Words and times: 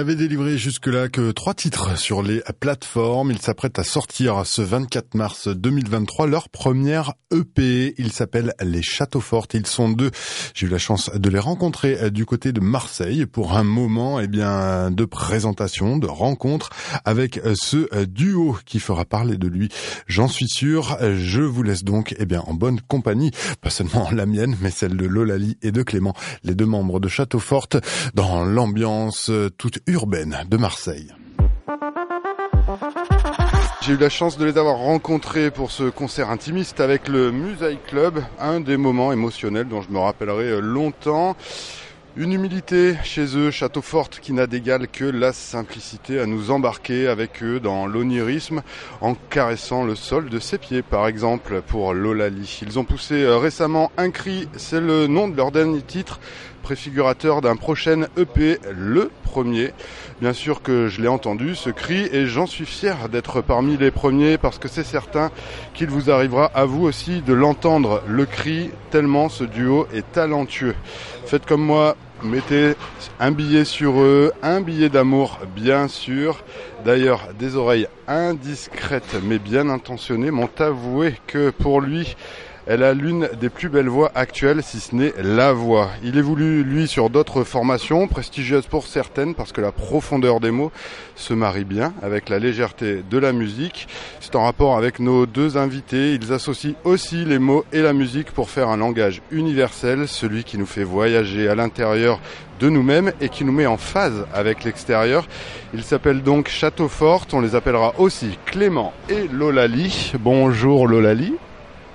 n'avait 0.00 0.14
délivré 0.14 0.56
jusque-là 0.56 1.10
que 1.10 1.30
trois 1.30 1.52
titres 1.52 1.98
sur 1.98 2.22
les 2.22 2.40
plateformes. 2.58 3.32
Ils 3.32 3.42
s'apprêtent 3.42 3.78
à 3.78 3.84
sortir 3.84 4.46
ce 4.46 4.62
24 4.62 5.14
mars 5.14 5.48
2023 5.48 6.26
leur 6.26 6.48
première 6.48 7.12
EP. 7.30 7.94
Ils 7.98 8.10
s'appellent 8.10 8.54
Les 8.62 8.80
Châteaux 8.80 9.20
Fortes. 9.20 9.52
Ils 9.52 9.66
sont 9.66 9.90
deux. 9.90 10.10
J'ai 10.54 10.68
eu 10.68 10.70
la 10.70 10.78
chance 10.78 11.10
de 11.14 11.28
les 11.28 11.38
rencontrer 11.38 12.10
du 12.10 12.24
côté 12.24 12.52
de 12.52 12.60
Marseille 12.60 13.26
pour 13.26 13.58
un 13.58 13.62
moment, 13.62 14.20
eh 14.20 14.26
bien, 14.26 14.90
de 14.90 15.04
présentation, 15.04 15.98
de 15.98 16.06
rencontre 16.06 16.70
avec 17.04 17.38
ce 17.54 18.02
duo 18.04 18.56
qui 18.64 18.80
fera 18.80 19.04
parler 19.04 19.36
de 19.36 19.48
lui. 19.48 19.68
J'en 20.06 20.28
suis 20.28 20.48
sûr. 20.48 20.96
Je 21.02 21.42
vous 21.42 21.62
laisse 21.62 21.84
donc, 21.84 22.14
eh 22.18 22.24
bien, 22.24 22.40
en 22.46 22.54
bonne 22.54 22.80
compagnie. 22.80 23.32
Pas 23.60 23.68
seulement 23.68 24.08
la 24.12 24.24
mienne, 24.24 24.56
mais 24.62 24.70
celle 24.70 24.96
de 24.96 25.04
Lolali 25.04 25.58
et 25.60 25.72
de 25.72 25.82
Clément, 25.82 26.14
les 26.42 26.54
deux 26.54 26.64
membres 26.64 27.00
de 27.00 27.08
Château 27.08 27.38
Forte, 27.38 27.76
dans 28.14 28.46
l'ambiance 28.46 29.30
toute 29.58 29.80
urbaine 29.90 30.44
de 30.48 30.56
Marseille. 30.56 31.12
J'ai 33.82 33.94
eu 33.94 33.96
la 33.96 34.08
chance 34.08 34.38
de 34.38 34.44
les 34.44 34.56
avoir 34.56 34.76
rencontrés 34.76 35.50
pour 35.50 35.70
ce 35.70 35.84
concert 35.84 36.30
intimiste 36.30 36.80
avec 36.80 37.08
le 37.08 37.32
Musée 37.32 37.78
Club, 37.88 38.22
un 38.38 38.60
des 38.60 38.76
moments 38.76 39.12
émotionnels 39.12 39.66
dont 39.66 39.82
je 39.82 39.90
me 39.90 39.98
rappellerai 39.98 40.60
longtemps. 40.60 41.36
Une 42.16 42.32
humilité 42.32 42.96
chez 43.04 43.36
eux, 43.36 43.52
Château 43.52 43.82
Forte, 43.82 44.18
qui 44.20 44.32
n'a 44.32 44.48
d'égal 44.48 44.88
que 44.88 45.04
la 45.04 45.32
simplicité 45.32 46.18
à 46.18 46.26
nous 46.26 46.50
embarquer 46.50 47.06
avec 47.06 47.42
eux 47.42 47.60
dans 47.60 47.86
l'onirisme 47.86 48.62
en 49.00 49.14
caressant 49.14 49.84
le 49.84 49.94
sol 49.94 50.28
de 50.28 50.40
ses 50.40 50.58
pieds, 50.58 50.82
par 50.82 51.06
exemple, 51.06 51.62
pour 51.62 51.94
Lolali. 51.94 52.60
Ils 52.62 52.78
ont 52.80 52.84
poussé 52.84 53.26
récemment 53.26 53.92
un 53.96 54.10
cri, 54.10 54.48
c'est 54.56 54.80
le 54.80 55.06
nom 55.06 55.28
de 55.28 55.36
leur 55.36 55.52
dernier 55.52 55.82
titre, 55.82 56.18
préfigurateur 56.62 57.40
d'un 57.40 57.56
prochain 57.56 58.06
EP, 58.16 58.58
le 58.70 59.10
premier. 59.24 59.72
Bien 60.20 60.32
sûr 60.32 60.62
que 60.62 60.88
je 60.88 61.00
l'ai 61.00 61.08
entendu, 61.08 61.54
ce 61.54 61.70
cri, 61.70 62.08
et 62.12 62.26
j'en 62.26 62.46
suis 62.46 62.66
fier 62.66 63.08
d'être 63.08 63.40
parmi 63.40 63.76
les 63.76 63.90
premiers 63.90 64.38
parce 64.38 64.58
que 64.58 64.68
c'est 64.68 64.84
certain 64.84 65.30
qu'il 65.74 65.88
vous 65.88 66.10
arrivera 66.10 66.46
à 66.54 66.64
vous 66.64 66.84
aussi 66.84 67.22
de 67.22 67.32
l'entendre, 67.32 68.02
le 68.06 68.26
cri, 68.26 68.70
tellement 68.90 69.28
ce 69.28 69.44
duo 69.44 69.86
est 69.94 70.12
talentueux. 70.12 70.74
Faites 71.26 71.46
comme 71.46 71.62
moi, 71.62 71.96
mettez 72.22 72.74
un 73.18 73.30
billet 73.30 73.64
sur 73.64 74.00
eux, 74.00 74.32
un 74.42 74.60
billet 74.60 74.88
d'amour 74.88 75.38
bien 75.54 75.88
sûr. 75.88 76.44
D'ailleurs, 76.84 77.28
des 77.38 77.56
oreilles 77.56 77.88
indiscrètes 78.08 79.16
mais 79.22 79.38
bien 79.38 79.68
intentionnées 79.68 80.30
m'ont 80.30 80.50
avoué 80.58 81.14
que 81.26 81.50
pour 81.50 81.80
lui, 81.80 82.16
elle 82.66 82.82
a 82.82 82.94
l'une 82.94 83.28
des 83.40 83.48
plus 83.48 83.68
belles 83.68 83.88
voix 83.88 84.10
actuelles, 84.14 84.62
si 84.62 84.80
ce 84.80 84.94
n'est 84.94 85.12
la 85.22 85.52
voix. 85.52 85.90
Il 86.04 86.18
évolue, 86.18 86.62
lui, 86.62 86.86
sur 86.86 87.10
d'autres 87.10 87.44
formations, 87.44 88.06
prestigieuses 88.06 88.66
pour 88.66 88.86
certaines, 88.86 89.34
parce 89.34 89.52
que 89.52 89.60
la 89.60 89.72
profondeur 89.72 90.40
des 90.40 90.50
mots 90.50 90.70
se 91.16 91.34
marie 91.34 91.64
bien 91.64 91.94
avec 92.02 92.28
la 92.28 92.38
légèreté 92.38 93.02
de 93.08 93.18
la 93.18 93.32
musique. 93.32 93.88
C'est 94.20 94.36
en 94.36 94.44
rapport 94.44 94.76
avec 94.76 95.00
nos 95.00 95.26
deux 95.26 95.56
invités. 95.56 96.14
Ils 96.14 96.32
associent 96.32 96.74
aussi 96.84 97.24
les 97.24 97.38
mots 97.38 97.64
et 97.72 97.82
la 97.82 97.92
musique 97.92 98.30
pour 98.30 98.50
faire 98.50 98.68
un 98.68 98.76
langage 98.76 99.22
universel, 99.30 100.06
celui 100.06 100.44
qui 100.44 100.58
nous 100.58 100.66
fait 100.66 100.84
voyager 100.84 101.48
à 101.48 101.54
l'intérieur 101.54 102.20
de 102.60 102.68
nous-mêmes 102.68 103.12
et 103.20 103.30
qui 103.30 103.44
nous 103.44 103.52
met 103.52 103.66
en 103.66 103.78
phase 103.78 104.26
avec 104.34 104.64
l'extérieur. 104.64 105.26
Il 105.72 105.82
s'appelle 105.82 106.22
donc 106.22 106.48
Château 106.48 106.88
Forte. 106.88 107.32
On 107.32 107.40
les 107.40 107.54
appellera 107.54 107.94
aussi 107.98 108.38
Clément 108.46 108.92
et 109.08 109.28
Lolali. 109.28 110.12
Bonjour 110.20 110.86
Lolali. 110.86 111.34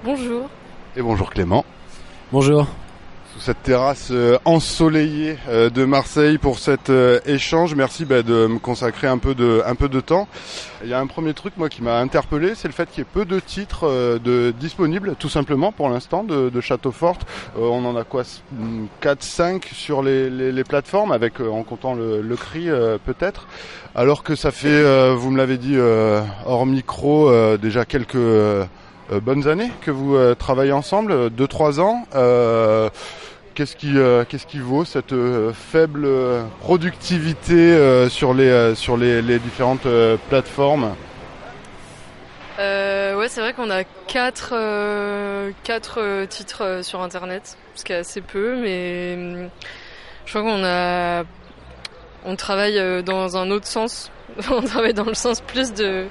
Bonjour. 0.06 0.48
Et 0.96 1.02
bonjour 1.02 1.32
Clément. 1.32 1.66
Bonjour. 2.32 2.68
Sous 3.34 3.40
cette 3.40 3.64
terrasse 3.64 4.10
euh, 4.12 4.38
ensoleillée 4.46 5.36
euh, 5.50 5.72
de 5.72 5.84
Marseille 5.84 6.38
pour 6.38 6.60
cet 6.60 6.92
euh, 6.92 7.20
échange, 7.26 7.74
merci 7.74 8.06
bah, 8.06 8.22
de 8.22 8.46
me 8.46 8.60
consacrer 8.60 9.08
un 9.08 9.18
peu 9.18 9.34
de 9.34 9.64
un 9.66 9.74
peu 9.74 9.90
de 9.90 10.00
temps. 10.00 10.28
Il 10.84 10.90
y 10.90 10.94
a 10.94 11.00
un 11.00 11.08
premier 11.08 11.34
truc 11.34 11.54
moi 11.58 11.70
qui 11.70 11.82
m'a 11.82 11.98
interpellé, 11.98 12.54
c'est 12.54 12.68
le 12.68 12.74
fait 12.76 12.88
qu'il 12.88 13.00
y 13.00 13.02
ait 13.02 13.10
peu 13.12 13.26
de 13.26 13.40
titres 13.40 14.20
de 14.24 14.52
disponibles, 14.52 15.16
tout 15.18 15.28
simplement 15.28 15.72
pour 15.72 15.90
l'instant 15.90 16.24
de, 16.24 16.52
de 16.52 16.62
Château 16.62 16.92
Forte. 16.92 17.26
on 17.58 17.84
en 17.84 17.96
a 17.96 18.04
quoi 18.04 18.22
4 19.02 19.24
5 19.24 19.66
sur 19.74 20.04
les, 20.04 20.30
les, 20.30 20.64
plateformes 20.64 21.14
avec 21.14 21.40
en 21.40 21.64
comptant 21.64 21.96
le, 21.96 22.22
le 22.22 22.36
cri 22.36 22.68
peut-être. 23.06 23.48
Alors 23.96 24.22
que 24.22 24.36
ça 24.36 24.52
fait 24.52 25.16
vous 25.16 25.32
me 25.32 25.38
l'avez 25.38 25.58
dit 25.58 25.80
hors 26.46 26.68
micro 26.68 27.58
déjà 27.58 27.86
quelques 27.86 28.18
bonnes 29.12 29.48
années 29.48 29.72
que 29.82 29.92
vous 29.92 30.16
euh, 30.16 30.36
travaillez 30.36 30.72
ensemble, 30.72 31.30
2-3 31.30 31.80
ans. 31.80 32.08
Euh, 32.16 32.90
qu'est-ce 33.54 33.76
qui, 33.76 33.94
qu'est-ce 34.28 34.46
qui 34.46 34.60
vaut 34.60 34.86
cette 34.86 35.16
faible 35.54 36.08
productivité 36.60 38.10
sur 38.10 38.34
les, 38.34 38.76
sur 38.76 38.98
les, 38.98 39.40
différentes 39.40 39.88
plateformes? 40.30 40.94
Ouais, 42.58 43.28
c'est 43.30 43.40
vrai 43.40 43.54
qu'on 43.54 43.70
a 43.70 43.84
4 44.08 45.54
quatre, 45.64 46.26
titres 46.26 46.82
sur 46.84 47.02
Internet, 47.02 47.58
ce 47.76 47.86
qui 47.86 47.94
est 47.94 47.98
assez 47.98 48.20
peu, 48.20 48.58
mais 48.58 49.48
je 50.26 50.38
crois 50.38 50.42
qu'on. 50.42 51.26
On 52.28 52.36
travaille 52.36 53.04
dans 53.04 53.38
un 53.38 53.52
autre 53.52 53.68
sens. 53.68 54.12
on 54.52 54.62
travaille 54.62 54.94
dans 54.94 55.06
le 55.06 55.14
sens 55.14 55.42
plus 55.42 55.74
de 55.74 56.08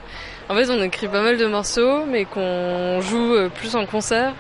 en 0.49 0.55
fait, 0.55 0.71
on 0.71 0.83
écrit 0.83 1.09
pas 1.09 1.23
mal 1.23 1.39
de 1.39 1.47
morceaux, 1.47 2.05
mais 2.05 2.27
qu'on 2.27 3.01
joue 3.01 3.35
euh, 3.35 3.49
plus 3.49 3.77
en 3.77 3.87
concert. 3.87 4.35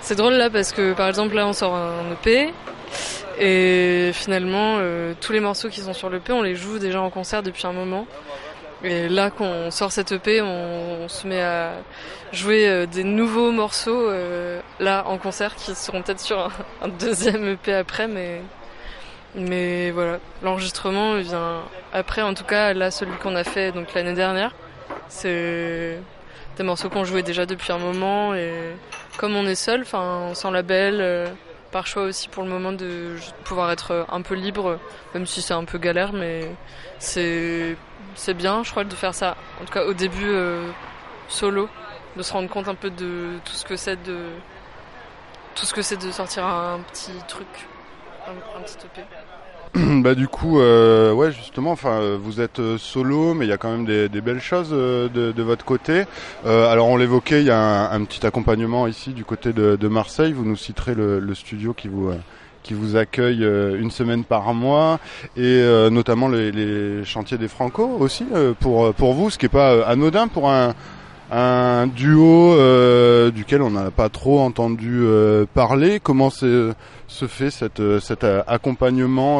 C'est 0.00 0.14
drôle 0.14 0.34
là 0.34 0.48
parce 0.50 0.72
que 0.72 0.92
par 0.92 1.08
exemple 1.08 1.34
là 1.34 1.48
on 1.48 1.52
sort 1.52 1.74
un 1.74 2.12
EP 2.12 2.52
et 3.40 4.12
finalement 4.14 4.76
euh, 4.78 5.14
tous 5.20 5.32
les 5.32 5.40
morceaux 5.40 5.68
qui 5.68 5.80
sont 5.80 5.94
sur 5.94 6.08
l'EP 6.10 6.32
on 6.32 6.42
les 6.42 6.54
joue 6.54 6.78
déjà 6.78 7.00
en 7.00 7.10
concert 7.10 7.42
depuis 7.42 7.66
un 7.66 7.72
moment. 7.72 8.06
Et 8.84 9.08
là 9.08 9.30
qu'on 9.30 9.70
sort 9.72 9.90
cet 9.90 10.12
EP 10.12 10.40
on, 10.42 11.08
se 11.08 11.26
met 11.26 11.42
à 11.42 11.72
jouer 12.32 12.68
euh, 12.68 12.86
des 12.86 13.02
nouveaux 13.02 13.50
morceaux 13.50 14.08
là 14.78 15.04
en 15.08 15.18
concert 15.18 15.56
qui 15.56 15.74
seront 15.74 16.02
peut-être 16.02 16.20
sur 16.20 16.38
un, 16.38 16.50
un, 16.82 16.88
deuxième 16.88 17.44
EP 17.48 17.74
après 17.74 18.06
mais 18.06 18.42
mais 19.34 19.90
voilà 19.90 20.20
l'enregistrement 20.44 21.16
vient 21.16 21.62
après 21.92 22.22
en 22.22 22.34
tout 22.34 22.44
cas 22.44 22.74
là 22.74 22.92
celui 22.92 23.16
qu'on 23.16 23.34
a 23.34 23.42
fait 23.42 23.72
donc 23.72 23.92
l'année 23.92 24.14
dernière 24.14 24.52
c'est 25.08 25.98
des 26.56 26.62
morceaux 26.62 26.88
qu'on 26.88 27.04
jouait 27.04 27.22
déjà 27.22 27.46
depuis 27.46 27.72
un 27.72 27.78
moment 27.78 28.34
et 28.34 28.52
comme 29.18 29.36
on 29.36 29.46
est 29.46 29.54
seul, 29.54 29.82
enfin 29.82 30.30
sans 30.34 30.50
label, 30.50 30.98
euh, 31.00 31.26
par 31.72 31.86
choix 31.86 32.04
aussi 32.04 32.28
pour 32.28 32.42
le 32.42 32.48
moment 32.48 32.72
de 32.72 33.16
pouvoir 33.44 33.70
être 33.70 34.06
un 34.10 34.22
peu 34.22 34.34
libre, 34.34 34.78
même 35.14 35.26
si 35.26 35.42
c'est 35.42 35.54
un 35.54 35.64
peu 35.64 35.78
galère, 35.78 36.12
mais 36.12 36.50
c'est 36.98 37.76
c'est 38.14 38.34
bien, 38.34 38.62
je 38.62 38.70
crois, 38.70 38.84
de 38.84 38.94
faire 38.94 39.14
ça. 39.14 39.36
En 39.60 39.64
tout 39.64 39.72
cas 39.72 39.84
au 39.84 39.92
début 39.92 40.28
euh, 40.28 40.68
solo, 41.28 41.68
de 42.16 42.22
se 42.22 42.32
rendre 42.32 42.48
compte 42.48 42.68
un 42.68 42.74
peu 42.74 42.90
de 42.90 43.38
tout 43.44 43.52
ce 43.52 43.64
que 43.64 43.76
c'est 43.76 44.02
de 44.02 44.18
tout 45.54 45.66
ce 45.66 45.74
que 45.74 45.82
c'est 45.82 45.96
de 45.96 46.10
sortir 46.10 46.44
un 46.44 46.80
petit 46.80 47.12
truc, 47.28 47.46
un, 48.26 48.60
petit 48.62 48.76
EP. 48.84 49.02
bah 50.02 50.14
du 50.14 50.26
coup, 50.26 50.60
euh, 50.60 51.12
ouais 51.12 51.32
justement, 51.32 51.72
enfin 51.72 52.16
vous 52.18 52.40
êtes 52.40 52.60
euh, 52.60 52.78
solo, 52.78 53.34
mais 53.34 53.44
il 53.44 53.48
y 53.48 53.52
a 53.52 53.58
quand 53.58 53.70
même 53.70 53.84
des, 53.84 54.08
belles 54.20 54.40
choses 54.40 54.70
euh, 54.72 55.08
de, 55.08 55.42
votre 55.42 55.64
côté. 55.64 56.04
alors 56.44 56.88
on 56.88 56.96
l'évoquait, 56.96 57.40
il 57.40 57.46
y 57.46 57.50
a 57.50 57.90
un, 57.90 58.04
petit 58.04 58.26
accompagnement 58.26 58.86
ici 58.86 59.10
du 59.10 59.24
côté 59.24 59.52
de, 59.52 59.88
Marseille. 59.88 60.32
Vous 60.32 60.44
nous 60.44 60.56
citerez 60.56 60.94
le, 60.94 61.34
studio 61.34 61.74
qui 61.74 61.88
vous 61.88 62.10
qui 62.62 62.74
vous 62.74 62.96
accueille 62.96 63.44
une 63.44 63.90
semaine 63.90 64.24
par 64.24 64.52
mois 64.54 64.98
et 65.36 65.62
notamment 65.90 66.28
les, 66.28 66.50
les, 66.52 67.04
chantiers 67.04 67.38
des 67.38 67.48
Franco 67.48 67.96
aussi 68.00 68.24
pour 68.60 68.94
pour 68.94 69.12
vous, 69.12 69.30
ce 69.30 69.38
qui 69.38 69.46
est 69.46 69.50
pas 69.50 69.86
anodin 69.86 70.28
pour 70.28 70.50
un 70.50 70.74
un 71.30 71.86
duo 71.88 72.54
euh, 72.54 73.30
duquel 73.30 73.62
on 73.62 73.70
n'a 73.70 73.90
pas 73.90 74.08
trop 74.08 74.40
entendu 74.40 75.00
euh, 75.02 75.44
parler. 75.54 76.00
Comment 76.00 76.30
se 77.08 77.26
fait 77.26 77.50
cette, 77.50 77.80
euh, 77.80 78.00
cet 78.00 78.24
accompagnement 78.24 79.38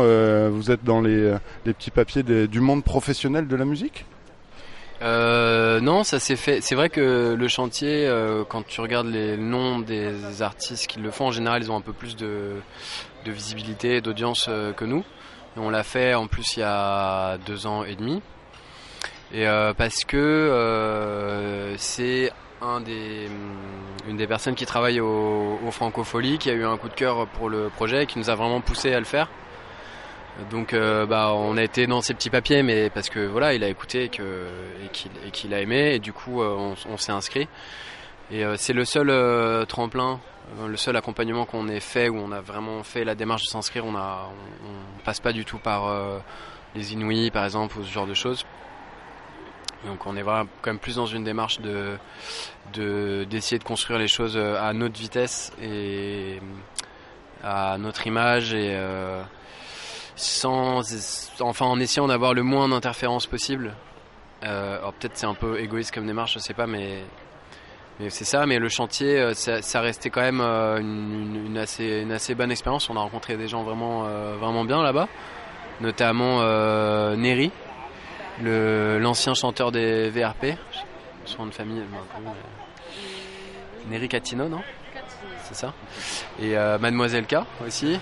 Vous 0.50 0.70
êtes 0.70 0.84
dans 0.84 1.00
les, 1.00 1.34
petits 1.64 1.90
papiers 1.90 2.22
du 2.22 2.60
monde 2.60 2.84
professionnel 2.84 3.48
de 3.48 3.56
la 3.56 3.64
musique? 3.64 4.04
Non, 5.02 6.04
ça 6.04 6.18
s'est 6.18 6.36
fait. 6.36 6.60
C'est 6.60 6.74
vrai 6.74 6.88
que 6.88 7.34
le 7.38 7.48
chantier, 7.48 8.10
quand 8.48 8.66
tu 8.66 8.80
regardes 8.80 9.08
les 9.08 9.36
noms 9.36 9.80
des 9.80 10.42
artistes 10.42 10.86
qui 10.86 11.00
le 11.00 11.10
font, 11.10 11.26
en 11.26 11.32
général, 11.32 11.62
ils 11.62 11.70
ont 11.70 11.76
un 11.76 11.82
peu 11.82 11.92
plus 11.92 12.16
de, 12.16 12.54
visibilité, 13.26 14.00
d'audience 14.00 14.48
que 14.76 14.84
nous. 14.84 15.04
on 15.56 15.70
l'a 15.70 15.82
fait 15.82 16.14
en 16.14 16.28
plus 16.28 16.56
il 16.56 16.60
y 16.60 16.62
a 16.62 17.38
deux 17.46 17.66
ans 17.66 17.84
et 17.84 17.96
demi. 17.96 18.22
Et 19.32 19.46
euh, 19.46 19.74
parce 19.74 20.04
que 20.04 20.16
euh, 20.16 21.76
c'est 21.78 22.32
mm, 22.80 24.08
une 24.08 24.16
des 24.16 24.26
personnes 24.26 24.54
qui 24.54 24.66
travaille 24.66 25.00
au, 25.00 25.58
au 25.66 25.70
Francofolie 25.70 26.38
qui 26.38 26.50
a 26.50 26.52
eu 26.52 26.64
un 26.64 26.76
coup 26.76 26.88
de 26.88 26.94
cœur 26.94 27.26
pour 27.26 27.48
le 27.48 27.68
projet 27.68 28.04
et 28.04 28.06
qui 28.06 28.18
nous 28.18 28.30
a 28.30 28.34
vraiment 28.34 28.60
poussé 28.60 28.92
à 28.92 28.98
le 28.98 29.04
faire. 29.04 29.28
Donc 30.50 30.74
euh, 30.74 31.06
bah 31.06 31.32
on 31.34 31.56
a 31.56 31.62
été 31.62 31.86
dans 31.86 32.02
ces 32.02 32.12
petits 32.12 32.28
papiers 32.28 32.62
mais 32.62 32.90
parce 32.90 33.08
que 33.08 33.20
voilà 33.26 33.54
il 33.54 33.64
a 33.64 33.68
écouté 33.68 34.04
et 34.04 35.30
qu'il 35.30 35.54
a 35.54 35.60
aimé 35.62 35.94
et 35.94 35.98
du 35.98 36.12
coup 36.12 36.42
on, 36.42 36.74
on 36.90 36.96
s'est 36.98 37.12
inscrit 37.12 37.48
et 38.30 38.44
c'est 38.58 38.74
le 38.74 38.84
seul 38.84 39.66
tremplin 39.66 40.20
le 40.68 40.76
seul 40.76 40.94
accompagnement 40.94 41.46
qu'on 41.46 41.68
ait 41.68 41.80
fait 41.80 42.10
où 42.10 42.18
on 42.18 42.32
a 42.32 42.42
vraiment 42.42 42.82
fait 42.82 43.02
la 43.02 43.14
démarche 43.14 43.44
de 43.44 43.48
s'inscrire 43.48 43.86
on 43.86 43.96
a 43.96 44.28
on, 44.62 45.02
passe 45.04 45.20
pas 45.20 45.32
du 45.32 45.46
tout 45.46 45.56
par 45.56 45.90
les 46.74 46.92
Inuits 46.92 47.30
par 47.30 47.44
exemple 47.44 47.78
ou 47.78 47.84
ce 47.84 47.90
genre 47.90 48.06
de 48.06 48.14
choses. 48.14 48.44
Donc 49.87 50.06
on 50.06 50.17
est 50.17 50.23
vraiment 50.23 50.49
quand 50.62 50.71
même 50.71 50.79
plus 50.79 50.97
dans 50.97 51.06
une 51.06 51.25
démarche 51.25 51.61
de 51.61 51.97
d'essayer 52.75 53.59
de, 53.59 53.65
construire 53.65 53.99
les 53.99 54.09
choses 54.09 54.37
à 54.37 54.73
notre 54.73 54.99
vitesse 54.99 55.53
et 55.62 56.41
à 57.43 57.79
notre 57.79 58.06
image 58.06 58.53
et 58.55 58.77
sans 60.17 60.83
enfin 61.41 61.67
en 61.67 61.79
essayant 61.79 62.09
d'avoir 62.09 62.35
le 62.35 62.43
moins 62.43 62.69
d'interférences 62.69 63.27
possible. 63.27 63.73
peut-être 64.41 65.12
c'est 65.15 65.27
un 65.27 65.35
peu 65.35 65.61
égoïste 65.61 65.94
comme 65.94 66.06
démarche, 66.06 66.35
je 66.35 66.38
sais 66.41 66.55
pas, 66.55 66.67
mais 66.67 67.05
c'est 68.09 68.25
ça, 68.25 68.47
mais 68.47 68.59
le 68.59 68.69
chantier, 68.69 69.19
euh, 69.19 69.35
ça, 69.35 69.81
restait 69.81 70.11
quand 70.11 70.21
même 70.21 70.41
euh, 70.41 70.79
une, 70.79 71.56
assez, 71.59 72.35
bonne 72.35 72.50
expérience. 72.50 72.91
On 72.91 72.97
a 72.97 73.00
rencontré 73.00 73.37
des 73.37 73.49
gens 73.49 73.62
vraiment, 73.62 74.05
euh, 74.06 74.37
vraiment 74.38 74.65
bien 74.65 74.83
là-bas, 74.83 75.09
notamment 75.81 76.41
euh, 76.43 77.17
Neri, 77.17 77.50
l'ancien 78.43 79.35
chanteur 79.35 79.73
des 79.73 80.11
VRP. 80.11 80.59
Son 81.25 81.43
nom 81.43 81.47
de 81.47 81.55
famille, 81.55 81.83
Neri 83.88 84.09
Catino, 84.09 84.49
non? 84.49 84.62
C'est 85.44 85.55
ça. 85.55 85.73
Et 86.41 86.55
Mademoiselle 86.55 87.27
K 87.27 87.37
aussi. 87.67 87.99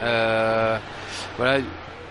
voilà. 0.00 1.58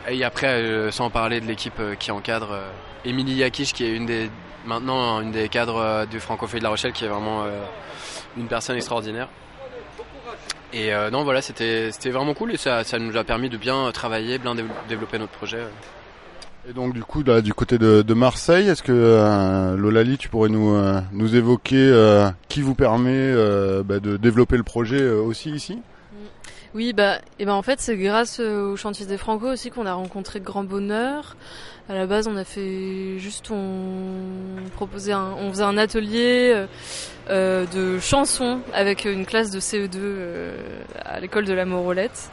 Et 0.10 0.24
après, 0.24 0.92
sans 0.92 1.10
parler 1.10 1.42
de 1.42 1.46
l'équipe 1.46 1.82
qui 2.00 2.12
encadre 2.12 2.60
Émilie 3.04 3.36
Yakish, 3.36 3.74
qui 3.74 3.84
est 3.86 3.94
une 3.94 4.06
des 4.06 4.30
maintenant 4.68 5.22
une 5.22 5.32
des 5.32 5.50
cadres 5.50 5.78
euh, 5.78 6.06
du 6.06 6.20
Francophone 6.20 6.60
de 6.60 6.64
La 6.64 6.70
Rochelle 6.70 6.92
qui 6.92 7.06
est 7.06 7.08
vraiment 7.08 7.46
euh, 7.46 7.64
une 8.38 8.48
personne 8.48 8.76
extraordinaire. 8.76 9.30
Et 10.74 10.94
euh, 10.94 11.10
non, 11.10 11.24
voilà, 11.24 11.42
c'était 11.42 11.90
vraiment 12.06 12.34
cool 12.34 12.52
et 12.52 12.58
ça, 12.58 12.84
ça, 12.84 13.00
nous 13.00 13.16
a 13.16 13.24
permis 13.24 13.50
de 13.50 13.58
bien 13.58 13.90
travailler, 13.94 14.38
bien 14.38 14.54
développer 14.90 15.18
notre 15.18 15.32
projet. 15.32 15.60
Et 16.70 16.74
donc 16.74 16.94
du 16.94 17.04
coup, 17.04 17.24
du 17.24 17.54
côté 17.54 17.78
de, 17.78 18.14
Marseille, 18.14 18.68
est-ce 18.68 18.84
que 18.84 18.92
euh, 18.92 19.78
Lolali, 19.78 20.18
tu 20.18 20.28
pourrais 20.28 20.50
nous, 20.50 20.78
nous 21.14 21.36
évoquer 21.36 22.30
qui 22.50 22.62
vous 22.62 22.76
permet 22.76 23.34
bah, 23.84 24.00
de 24.00 24.18
développer 24.18 24.58
le 24.58 24.64
projet 24.64 25.08
aussi 25.10 25.52
ici? 25.52 25.80
Oui, 26.76 26.94
bah, 26.94 27.20
et 27.40 27.46
ben 27.46 27.54
en 27.54 27.62
fait, 27.62 27.80
c'est 27.80 27.96
grâce 27.96 28.40
au 28.40 28.76
chantier 28.76 29.06
des 29.06 29.18
Franco 29.18 29.48
aussi 29.48 29.72
qu'on 29.72 29.86
a 29.86 29.94
rencontré 29.94 30.42
Grand 30.42 30.64
Bonheur. 30.64 31.38
À 31.90 31.94
la 31.94 32.06
base, 32.06 32.28
on 32.28 32.36
a 32.36 32.44
fait 32.44 33.18
juste, 33.18 33.50
on 33.50 34.70
proposait, 34.76 35.14
un, 35.14 35.34
on 35.40 35.50
faisait 35.50 35.64
un 35.64 35.78
atelier 35.78 36.52
euh, 36.54 36.68
euh, 37.30 37.66
de 37.74 37.98
chansons 38.00 38.60
avec 38.74 39.06
une 39.06 39.26
classe 39.26 39.52
de 39.52 39.62
CE2 39.62 39.96
euh, 39.96 40.58
à 41.06 41.22
l'école 41.22 41.46
de 41.46 41.54
la 41.54 41.64
Morolette. 41.64 42.30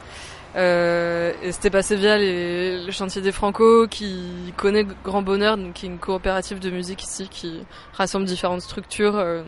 Euh, 0.55 1.33
et 1.43 1.51
c'était 1.51 1.69
passé 1.69 1.95
via 1.95 2.17
les, 2.17 2.85
le 2.85 2.91
chantier 2.91 3.21
des 3.21 3.31
Franco 3.31 3.87
qui 3.87 4.53
connaît 4.55 4.85
Grand 5.03 5.21
Bonheur, 5.21 5.57
donc 5.57 5.73
qui 5.73 5.85
est 5.85 5.89
une 5.89 5.99
coopérative 5.99 6.59
de 6.59 6.69
musique 6.69 7.03
ici 7.03 7.27
qui 7.29 7.65
rassemble 7.93 8.25
différentes 8.25 8.61
structures, 8.61 9.17
euh, 9.17 9.43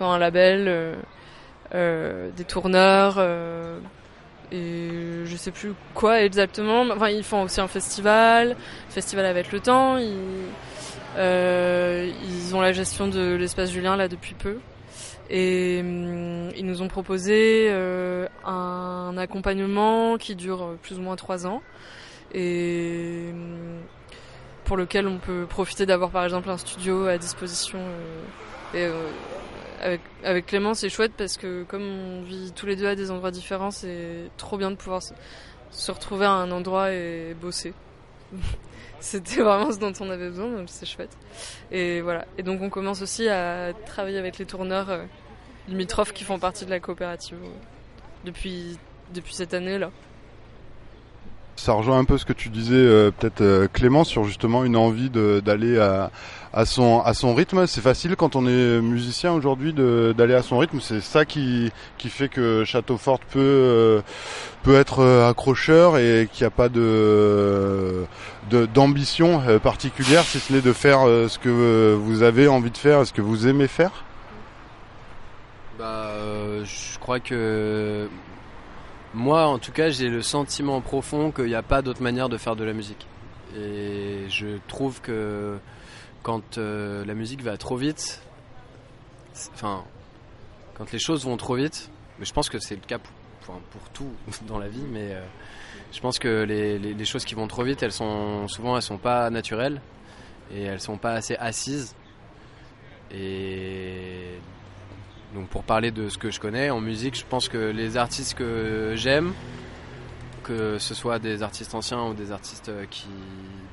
un 0.00 0.18
label, 0.18 0.96
des 1.72 2.44
tourneurs 2.44 3.18
et 4.52 5.24
je 5.24 5.36
sais 5.36 5.50
plus 5.50 5.72
quoi 5.94 6.22
exactement. 6.22 6.82
Enfin, 6.90 7.08
ils 7.08 7.24
font 7.24 7.42
aussi 7.42 7.60
un 7.60 7.68
festival, 7.68 8.56
festival 8.88 9.26
avec 9.26 9.52
le 9.52 9.60
temps. 9.60 9.98
Euh, 11.16 12.10
ils 12.24 12.54
ont 12.54 12.60
la 12.60 12.72
gestion 12.72 13.08
de 13.08 13.34
l'espace 13.34 13.70
Julien 13.70 13.96
là 13.96 14.08
depuis 14.08 14.34
peu. 14.34 14.58
Et 15.30 15.80
hum, 15.80 16.50
ils 16.56 16.66
nous 16.66 16.82
ont 16.82 16.88
proposé 16.88 17.68
euh, 17.70 18.26
un 18.44 19.14
accompagnement 19.16 20.18
qui 20.18 20.36
dure 20.36 20.76
plus 20.82 20.98
ou 20.98 21.02
moins 21.02 21.16
trois 21.16 21.46
ans 21.46 21.62
et 22.32 23.28
hum, 23.30 23.80
pour 24.64 24.76
lequel 24.76 25.06
on 25.06 25.18
peut 25.18 25.46
profiter 25.48 25.86
d'avoir 25.86 26.10
par 26.10 26.24
exemple 26.24 26.50
un 26.50 26.56
studio 26.56 27.06
à 27.06 27.18
disposition 27.18 27.78
euh, 27.78 28.22
et 28.74 28.92
avec, 29.84 30.00
avec 30.24 30.46
Clément, 30.46 30.74
c'est 30.74 30.88
chouette 30.88 31.12
parce 31.16 31.36
que 31.36 31.62
comme 31.64 31.82
on 31.82 32.22
vit 32.22 32.52
tous 32.54 32.66
les 32.66 32.74
deux 32.74 32.86
à 32.86 32.94
des 32.94 33.10
endroits 33.10 33.30
différents, 33.30 33.70
c'est 33.70 34.30
trop 34.36 34.56
bien 34.56 34.70
de 34.70 34.76
pouvoir 34.76 35.02
se, 35.70 35.92
retrouver 35.92 36.24
à 36.24 36.30
un 36.30 36.50
endroit 36.50 36.92
et 36.92 37.34
bosser. 37.40 37.74
C'était 39.04 39.42
vraiment 39.42 39.70
ce 39.70 39.78
dont 39.78 39.92
on 40.00 40.08
avait 40.08 40.30
besoin, 40.30 40.48
donc 40.48 40.68
c'est 40.68 40.86
chouette. 40.86 41.14
Et 41.70 42.00
voilà. 42.00 42.24
Et 42.38 42.42
donc 42.42 42.62
on 42.62 42.70
commence 42.70 43.02
aussi 43.02 43.28
à 43.28 43.74
travailler 43.84 44.16
avec 44.16 44.38
les 44.38 44.46
tourneurs 44.46 44.88
euh, 44.88 45.04
limitrophes 45.68 46.14
qui 46.14 46.24
font 46.24 46.38
partie 46.38 46.64
de 46.64 46.70
la 46.70 46.80
coopérative 46.80 47.36
euh, 47.44 47.48
depuis, 48.24 48.78
depuis 49.12 49.34
cette 49.34 49.52
année-là. 49.52 49.90
Ça 51.56 51.74
rejoint 51.74 51.98
un 51.98 52.06
peu 52.06 52.16
ce 52.16 52.24
que 52.24 52.32
tu 52.32 52.48
disais 52.48 52.76
euh, 52.76 53.10
peut-être 53.10 53.66
Clément 53.74 54.04
sur 54.04 54.24
justement 54.24 54.64
une 54.64 54.74
envie 54.74 55.10
d'aller 55.10 55.78
à, 55.78 56.10
à, 56.54 56.64
son 56.64 57.00
à 57.00 57.12
son 57.14 57.34
rythme. 57.34 57.66
C'est 57.66 57.80
facile 57.80 58.16
quand 58.16 58.36
on 58.36 58.46
est 58.46 58.80
musicien 58.80 59.32
aujourd'hui 59.32 59.72
d'aller 59.72 60.34
à 60.34 60.42
son 60.42 60.58
rythme. 60.58 60.80
C'est 60.80 61.00
ça 61.00 61.24
qui 61.24 61.70
qui 61.98 62.08
fait 62.08 62.28
que 62.28 62.64
Château 62.64 62.96
Fort 62.96 63.20
peut 63.20 63.40
euh, 63.40 64.00
peut 64.62 64.76
être 64.76 65.04
accrocheur 65.28 65.98
et 65.98 66.28
qu'il 66.32 66.44
n'y 66.44 66.48
a 66.48 66.50
pas 66.50 66.68
de 66.68 68.04
d'ambition 68.72 69.42
particulière 69.62 70.22
si 70.22 70.38
ce 70.38 70.52
n'est 70.52 70.60
de 70.60 70.72
faire 70.72 71.00
ce 71.28 71.38
que 71.38 71.94
vous 71.94 72.22
avez 72.22 72.48
envie 72.48 72.70
de 72.70 72.78
faire, 72.78 73.06
ce 73.06 73.12
que 73.12 73.22
vous 73.22 73.46
aimez 73.46 73.68
faire. 73.68 74.04
Bah, 75.78 76.12
je 76.62 76.98
crois 77.00 77.18
que 77.18 78.08
moi, 79.14 79.46
en 79.46 79.58
tout 79.58 79.72
cas, 79.72 79.90
j'ai 79.90 80.08
le 80.08 80.22
sentiment 80.22 80.80
profond 80.80 81.30
qu'il 81.30 81.46
n'y 81.46 81.54
a 81.54 81.62
pas 81.62 81.82
d'autre 81.82 82.02
manière 82.02 82.28
de 82.28 82.36
faire 82.36 82.56
de 82.56 82.64
la 82.64 82.72
musique. 82.72 83.06
Et 83.56 84.24
je 84.28 84.58
trouve 84.66 85.00
que 85.00 85.56
quand 86.24 86.56
euh, 86.58 87.04
la 87.04 87.14
musique 87.14 87.42
va 87.42 87.56
trop 87.56 87.76
vite, 87.76 88.20
enfin, 89.52 89.84
quand 90.74 90.90
les 90.90 90.98
choses 90.98 91.24
vont 91.24 91.36
trop 91.36 91.54
vite, 91.54 91.90
mais 92.18 92.24
je 92.24 92.32
pense 92.32 92.48
que 92.48 92.58
c'est 92.58 92.74
le 92.74 92.80
cas 92.80 92.98
pour, 92.98 93.60
pour, 93.70 93.88
tout 93.90 94.10
dans 94.48 94.58
la 94.58 94.68
vie, 94.68 94.84
mais 94.90 95.12
euh, 95.12 95.22
je 95.92 96.00
pense 96.00 96.18
que 96.18 96.42
les, 96.42 96.78
les, 96.78 96.94
les, 96.94 97.04
choses 97.04 97.26
qui 97.26 97.34
vont 97.34 97.46
trop 97.46 97.62
vite, 97.62 97.82
elles 97.82 97.92
sont 97.92 98.48
souvent 98.48 98.74
elles 98.74 98.82
sont 98.82 98.96
pas 98.96 99.28
naturelles 99.28 99.80
et 100.50 100.62
elles 100.62 100.80
sont 100.80 100.96
pas 100.96 101.12
assez 101.12 101.36
assises. 101.36 101.94
Et 103.10 104.38
donc 105.34 105.48
pour 105.48 105.62
parler 105.62 105.90
de 105.90 106.08
ce 106.08 106.16
que 106.16 106.30
je 106.30 106.40
connais 106.40 106.70
en 106.70 106.80
musique, 106.80 107.16
je 107.16 107.26
pense 107.26 107.50
que 107.50 107.58
les 107.58 107.98
artistes 107.98 108.34
que 108.34 108.94
j'aime, 108.96 109.34
que 110.42 110.78
ce 110.78 110.94
soit 110.94 111.18
des 111.18 111.42
artistes 111.42 111.74
anciens 111.74 112.02
ou 112.04 112.14
des 112.14 112.32
artistes 112.32 112.70
euh, 112.70 112.86
qui 112.90 113.08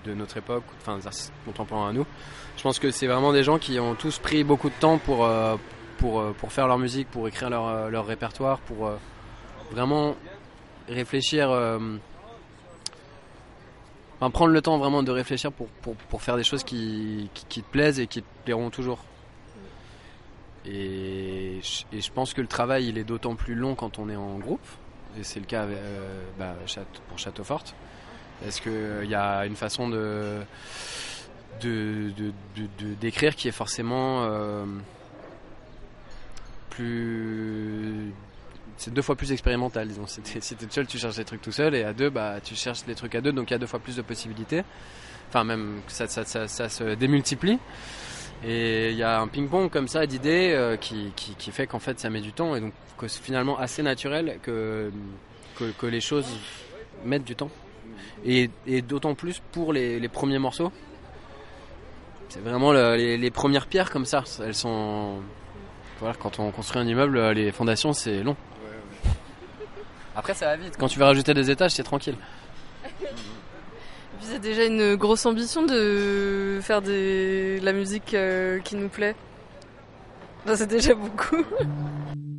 de 0.04 0.14
notre 0.14 0.38
époque, 0.38 0.64
enfin 0.80 0.98
des 0.98 1.08
artistes 1.08 1.34
contemporains 1.46 1.90
à 1.90 1.94
nous, 1.94 2.06
je 2.58 2.64
pense 2.64 2.80
que 2.80 2.92
c'est 2.92 3.08
vraiment 3.08 3.34
des 3.34 3.44
gens 3.44 3.58
qui 3.58 3.80
ont 3.80 3.96
tous 3.96 4.20
pris 4.20 4.44
beaucoup 4.44 4.70
de 4.70 4.76
temps 4.80 4.98
pour 4.98 5.26
euh, 5.26 5.56
pour 5.98 6.20
euh, 6.20 6.34
pour 6.38 6.52
faire 6.52 6.68
leur 6.68 6.78
musique, 6.78 7.10
pour 7.10 7.28
écrire 7.28 7.50
leur 7.50 7.90
leur 7.90 8.06
répertoire, 8.06 8.60
pour 8.60 8.92
vraiment 9.72 10.16
réfléchir. 10.88 11.50
Enfin, 14.22 14.30
prendre 14.30 14.52
le 14.52 14.62
temps 14.62 14.78
vraiment 14.78 15.02
de 15.02 15.10
réfléchir 15.10 15.52
pour, 15.52 15.68
pour, 15.82 15.96
pour 15.96 16.22
faire 16.22 16.38
des 16.38 16.44
choses 16.44 16.64
qui, 16.64 17.28
qui, 17.34 17.64
te 17.64 17.68
plaisent 17.72 18.00
et 18.00 18.06
qui 18.06 18.22
te 18.22 18.28
plairont 18.46 18.70
toujours. 18.70 19.00
Et, 20.66 21.60
je 21.64 22.12
pense 22.12 22.36
que 22.36 22.42
le 22.42 22.48
travail 22.48 22.88
il 22.88 23.00
est 23.00 23.04
d'autant 23.04 23.36
plus 23.36 23.56
long 23.56 23.74
quand 23.74 23.98
on 23.98 24.10
est 24.10 24.16
en 24.16 24.38
groupe, 24.38 24.66
et 25.18 25.24
c'est 25.24 25.40
le 25.40 25.48
cas 25.48 25.64
euh, 25.64 26.22
bah, 26.38 26.56
pour 27.10 27.18
Château 27.18 27.44
Parce 28.42 28.60
qu'il 28.60 28.72
euh, 28.72 29.06
y 29.06 29.16
a 29.16 29.46
une 29.46 29.56
façon 29.56 29.90
de 29.90 30.40
d'écrire 33.00 33.36
qui 33.36 33.48
est 33.48 33.52
forcément 33.52 34.24
euh, 34.24 34.66
plus 36.72 38.12
c'est 38.78 38.92
deux 38.92 39.04
fois 39.04 39.16
plus 39.16 39.32
expérimental 39.32 39.88
disons. 39.88 40.08
Si 40.08 40.22
t'es 40.22 40.42
si 40.42 40.56
seul 40.70 40.88
tu 40.88 40.98
cherches 40.98 41.18
des 41.18 41.26
trucs 41.26 41.42
tout 41.42 41.52
seul 41.52 41.76
et 41.76 41.84
à 41.84 41.94
deux 41.94 42.10
bah 42.10 42.40
tu 42.44 42.56
cherches 42.56 42.82
les 42.88 42.96
trucs 42.96 43.14
à 43.14 43.22
deux 43.22 43.32
donc 43.32 43.52
il 43.52 43.54
y 43.54 43.56
a 43.56 43.60
deux 43.60 43.68
fois 43.68 43.80
plus 43.80 43.96
de 43.96 44.02
possibilités. 44.02 44.64
Enfin 45.30 45.44
même 45.44 45.82
ça, 45.88 46.08
ça, 46.08 46.70
se 46.70 46.96
démultiplie. 46.96 47.60
Et 48.44 48.90
il 48.90 48.98
y 48.98 49.04
a 49.04 49.22
un 49.22 49.28
ping-pong 49.28 49.70
comme 49.70 49.88
ça 49.88 50.08
d'idées 50.08 50.52
euh, 50.56 50.76
qui, 50.76 51.14
qui, 51.16 51.52
fait 51.52 51.68
qu'en 51.68 51.80
fait 51.80 52.00
ça 52.00 52.10
met 52.10 52.22
du 52.22 52.34
temps 52.34 52.56
et 52.56 52.60
donc 52.60 52.74
que 52.98 53.08
c'est 53.08 53.22
finalement 53.22 53.58
assez 53.60 53.84
naturel 53.84 54.40
que, 54.42 54.92
que, 55.78 55.86
les 55.86 56.02
choses 56.02 56.28
mettent 57.06 57.24
du 57.24 57.36
temps. 57.36 57.52
Et, 58.26 58.50
d'autant 58.82 59.16
plus 59.16 59.42
pour 59.52 59.74
les, 59.74 60.08
premiers 60.10 60.40
morceaux. 60.40 60.72
C'est 62.30 62.42
vraiment 62.42 62.72
le, 62.72 62.96
les, 62.96 63.32
premières 63.32 63.68
pierres 63.68 63.92
comme 63.92 64.06
ça. 64.06 64.24
Elles 64.44 64.56
sont. 64.56 65.20
Quand 66.20 66.40
on 66.40 66.50
construit 66.52 66.82
un 66.82 66.88
immeuble, 66.88 67.20
les 67.32 67.52
fondations 67.52 67.94
c'est 67.94 68.24
long. 68.24 68.36
Après 70.16 70.34
ça 70.34 70.48
va 70.48 70.58
vite. 70.58 70.76
Quand 70.78 70.88
tu 70.88 70.98
vas 71.00 71.06
rajouter 71.08 71.34
des 71.34 71.52
étages, 71.52 71.72
c'est 71.72 71.84
tranquille. 71.84 72.16
C'est 74.22 74.40
déjà 74.40 74.66
une 74.66 74.96
grosse 74.96 75.26
ambition 75.26 75.64
de 75.66 76.60
faire 76.62 76.82
de 76.82 77.60
la 77.62 77.74
musique 77.74 78.14
euh, 78.14 78.60
qui 78.60 78.76
nous 78.76 78.88
plaît? 78.88 79.16
c'est 80.56 80.68
déjà 80.68 80.94
beaucoup. 80.94 81.44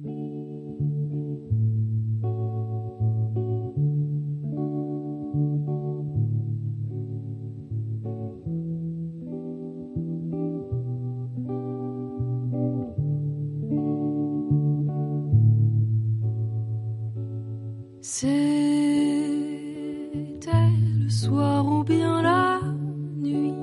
C'était 18.05 18.31
le 21.05 21.09
soir 21.09 21.65
ou 21.65 21.85
bien 21.85 22.21
la 22.21 22.59
nuit. 23.17 23.55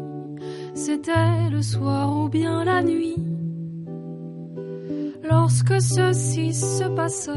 C'était 0.73 1.49
le 1.51 1.61
soir 1.61 2.15
ou 2.15 2.29
bien 2.29 2.63
la 2.63 2.81
nuit. 2.81 3.17
Lorsque 5.29 5.81
ceci 5.81 6.53
se 6.53 6.85
passa. 6.85 7.35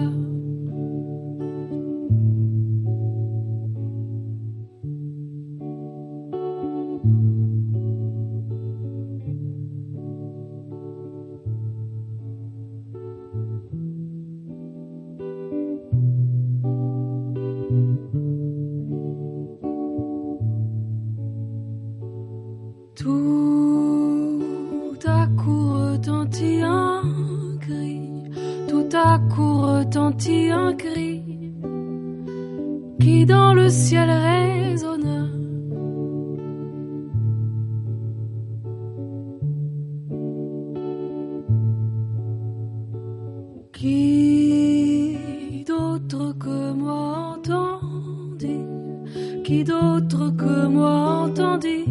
qui 49.44 49.64
d'autre 49.64 50.30
que 50.36 50.66
moi 50.66 51.24
entendit 51.24 51.84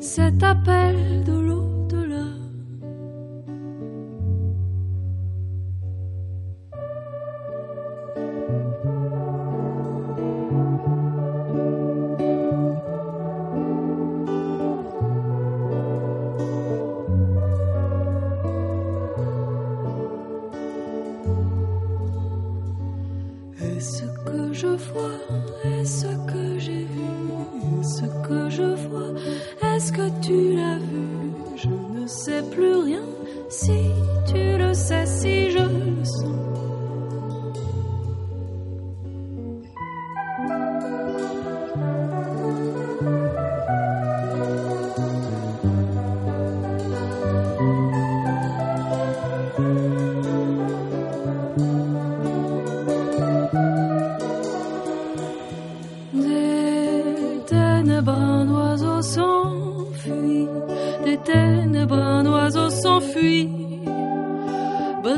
cet 0.00 0.42
appel 0.42 1.22
de 1.24 1.32
l'eau. 1.32 1.69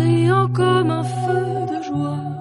criant 0.03 0.49
comme 0.49 0.91
un 0.91 1.05
feu 1.05 1.67
de 1.71 1.83
joie. 1.83 2.32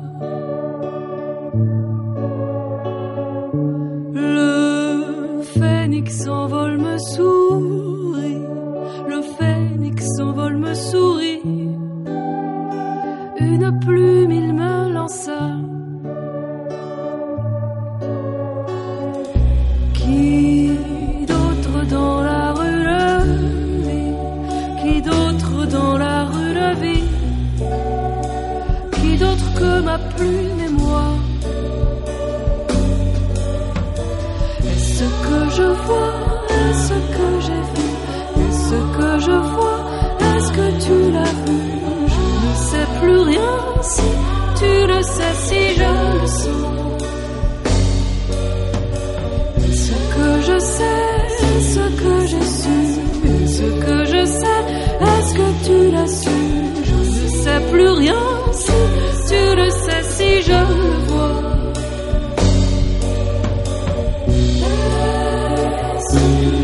You. 66.13 66.60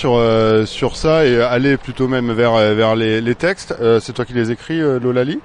Sur 0.00 0.14
euh, 0.14 0.64
sur 0.64 0.96
ça 0.96 1.26
et 1.26 1.42
aller 1.42 1.76
plutôt 1.76 2.08
même 2.08 2.32
vers 2.32 2.54
vers 2.74 2.96
les, 2.96 3.34
textes, 3.34 3.74
c'est 4.00 4.14
toi 4.14 4.24
qui 4.24 4.32
les 4.32 4.50
écris, 4.50 4.78
Lolali 4.78 5.40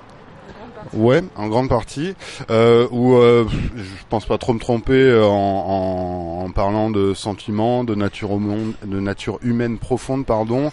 Ouais, 0.94 1.22
en 1.36 1.48
grande 1.48 1.68
partie. 1.68 2.14
Euh, 2.50 2.88
où 2.92 3.16
euh, 3.16 3.46
je 3.76 3.84
pense 4.10 4.26
pas 4.26 4.38
trop 4.38 4.54
me 4.54 4.60
tromper 4.60 5.20
en, 5.24 6.50
parlant 6.56 6.90
de 6.90 7.14
sentiments, 7.14 7.84
de 7.84 7.96
nature 7.96 9.40
humaine 9.42 9.78
profonde, 9.78 10.26
pardon. 10.26 10.72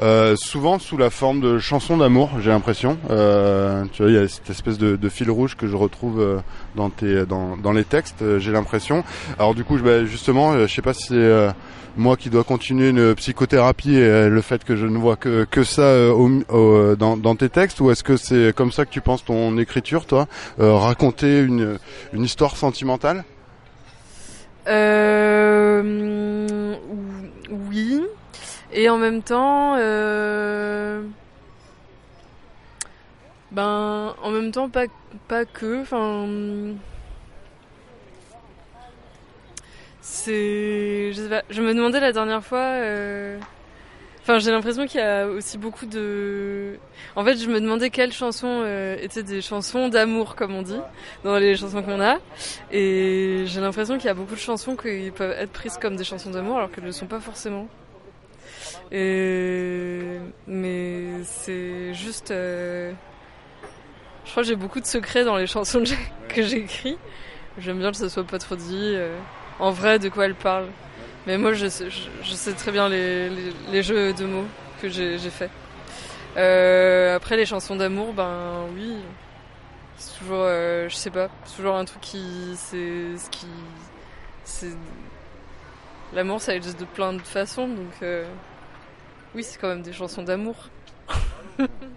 Euh, 0.00 0.36
souvent 0.36 0.78
sous 0.78 0.96
la 0.96 1.10
forme 1.10 1.40
de 1.40 1.58
chansons 1.58 1.96
d'amour, 1.96 2.30
j'ai 2.40 2.50
l'impression. 2.50 2.98
Euh, 3.10 3.84
tu 3.92 4.02
vois, 4.02 4.10
il 4.10 4.14
y 4.14 4.18
a 4.18 4.28
cette 4.28 4.50
espèce 4.50 4.78
de, 4.78 5.08
fil 5.08 5.30
rouge 5.30 5.56
que 5.56 5.66
je 5.66 5.76
retrouve 5.76 6.20
euh, 6.20 6.38
dans 6.74 6.90
tes 6.90 7.26
dans, 7.26 7.56
dans 7.56 7.72
les 7.72 7.84
textes. 7.84 8.22
Euh, 8.22 8.38
j'ai 8.38 8.52
l'impression. 8.52 9.04
Alors 9.38 9.54
du 9.54 9.64
coup, 9.64 9.78
bah, 9.78 10.04
justement, 10.04 10.58
je 10.66 10.72
sais 10.72 10.82
pas 10.82 10.94
si 10.94 11.08
c'est 11.08 11.48
moi 11.96 12.16
qui 12.16 12.30
dois 12.30 12.44
continuer 12.44 12.90
une 12.90 13.14
psychothérapie 13.14 13.94
et 13.96 14.28
le 14.28 14.40
fait 14.40 14.64
que 14.64 14.76
je 14.76 14.86
ne 14.86 14.98
vois 14.98 15.16
que, 15.16 15.44
que 15.44 15.64
ça 15.64 15.82
euh, 15.82 16.96
dans, 16.96 17.16
dans, 17.16 17.36
tes 17.36 17.48
textes 17.48 17.80
ou 17.80 17.90
est-ce 17.90 18.02
que 18.02 18.16
c'est 18.16 18.54
comme 18.54 18.72
ça 18.72 18.84
que 18.84 18.90
tu 18.90 19.00
penses 19.00 19.24
ton 19.24 19.56
écriture 19.58 20.06
toi 20.06 20.26
euh, 20.60 20.74
raconter 20.74 21.40
une, 21.40 21.78
une 22.12 22.24
histoire 22.24 22.56
sentimentale? 22.56 23.24
Euh, 24.66 25.82
oui 27.50 28.02
et 28.72 28.88
en 28.88 28.98
même 28.98 29.22
temps 29.22 29.76
euh, 29.78 31.02
ben 33.52 34.14
en 34.22 34.30
même 34.30 34.50
temps 34.50 34.68
pas 34.68 34.86
pas 35.28 35.44
que 35.44 35.82
enfin 35.82 36.26
C'est, 40.06 41.12
je 41.14 41.22
sais 41.22 41.28
pas. 41.30 41.42
Je 41.48 41.62
me 41.62 41.72
demandais 41.72 41.98
la 41.98 42.12
dernière 42.12 42.44
fois. 42.44 42.58
Euh... 42.58 43.38
Enfin, 44.20 44.38
j'ai 44.38 44.50
l'impression 44.50 44.86
qu'il 44.86 45.00
y 45.00 45.02
a 45.02 45.26
aussi 45.26 45.56
beaucoup 45.56 45.86
de. 45.86 46.78
En 47.16 47.24
fait, 47.24 47.38
je 47.38 47.48
me 47.48 47.58
demandais 47.58 47.88
quelles 47.88 48.12
chansons 48.12 48.60
euh, 48.64 48.98
étaient 49.00 49.22
des 49.22 49.40
chansons 49.40 49.88
d'amour, 49.88 50.36
comme 50.36 50.54
on 50.54 50.60
dit, 50.60 50.78
dans 51.24 51.38
les 51.38 51.56
chansons 51.56 51.82
qu'on 51.82 52.02
a. 52.02 52.18
Et 52.70 53.44
j'ai 53.46 53.62
l'impression 53.62 53.96
qu'il 53.96 54.04
y 54.04 54.10
a 54.10 54.14
beaucoup 54.14 54.34
de 54.34 54.40
chansons 54.40 54.76
qui 54.76 55.10
peuvent 55.10 55.34
être 55.38 55.52
prises 55.52 55.78
comme 55.78 55.96
des 55.96 56.04
chansons 56.04 56.30
d'amour, 56.30 56.58
alors 56.58 56.70
qu'elles 56.70 56.84
ne 56.84 56.88
le 56.88 56.92
sont 56.92 57.06
pas 57.06 57.20
forcément. 57.20 57.66
Et... 58.92 60.18
Mais 60.46 61.22
c'est 61.24 61.94
juste. 61.94 62.30
Euh... 62.30 62.92
Je 64.26 64.30
crois 64.32 64.42
que 64.42 64.48
j'ai 64.50 64.56
beaucoup 64.56 64.80
de 64.80 64.86
secrets 64.86 65.24
dans 65.24 65.38
les 65.38 65.46
chansons 65.46 65.82
que 66.28 66.42
j'écris. 66.42 66.98
J'aime 67.56 67.78
bien 67.78 67.90
que 67.90 67.96
ce 67.96 68.10
soit 68.10 68.24
pas 68.24 68.38
trop 68.38 68.56
dit. 68.56 68.92
Euh 68.96 69.16
en 69.58 69.70
vrai 69.70 69.98
de 69.98 70.08
quoi 70.08 70.26
elle 70.26 70.34
parle. 70.34 70.66
Mais 71.26 71.38
moi, 71.38 71.54
je 71.54 71.68
sais, 71.68 72.52
très 72.52 72.72
bien 72.72 72.88
les, 72.88 73.82
jeux 73.82 74.12
de 74.12 74.26
mots 74.26 74.46
que 74.80 74.88
j'ai 74.88 75.18
fait. 75.18 75.50
Euh, 76.36 77.16
après, 77.16 77.36
les 77.36 77.46
chansons 77.46 77.76
d'amour, 77.76 78.12
ben 78.12 78.66
oui, 78.74 78.96
c'est 79.96 80.18
toujours, 80.18 80.40
euh, 80.40 80.88
je 80.88 80.94
sais 80.94 81.10
pas, 81.10 81.28
toujours 81.56 81.76
un 81.76 81.84
truc 81.84 82.00
qui, 82.00 82.54
c'est 82.56 83.16
ce 83.16 83.30
qui, 83.30 83.46
c'est 84.44 84.72
l'amour, 86.12 86.40
ça 86.40 86.54
existe 86.54 86.80
de 86.80 86.84
plein 86.84 87.12
de 87.12 87.22
façons, 87.22 87.68
donc 87.68 87.92
euh, 88.02 88.24
oui, 89.34 89.44
c'est 89.44 89.60
quand 89.60 89.68
même 89.68 89.82
des 89.82 89.92
chansons 89.92 90.22
d'amour. 90.22 90.56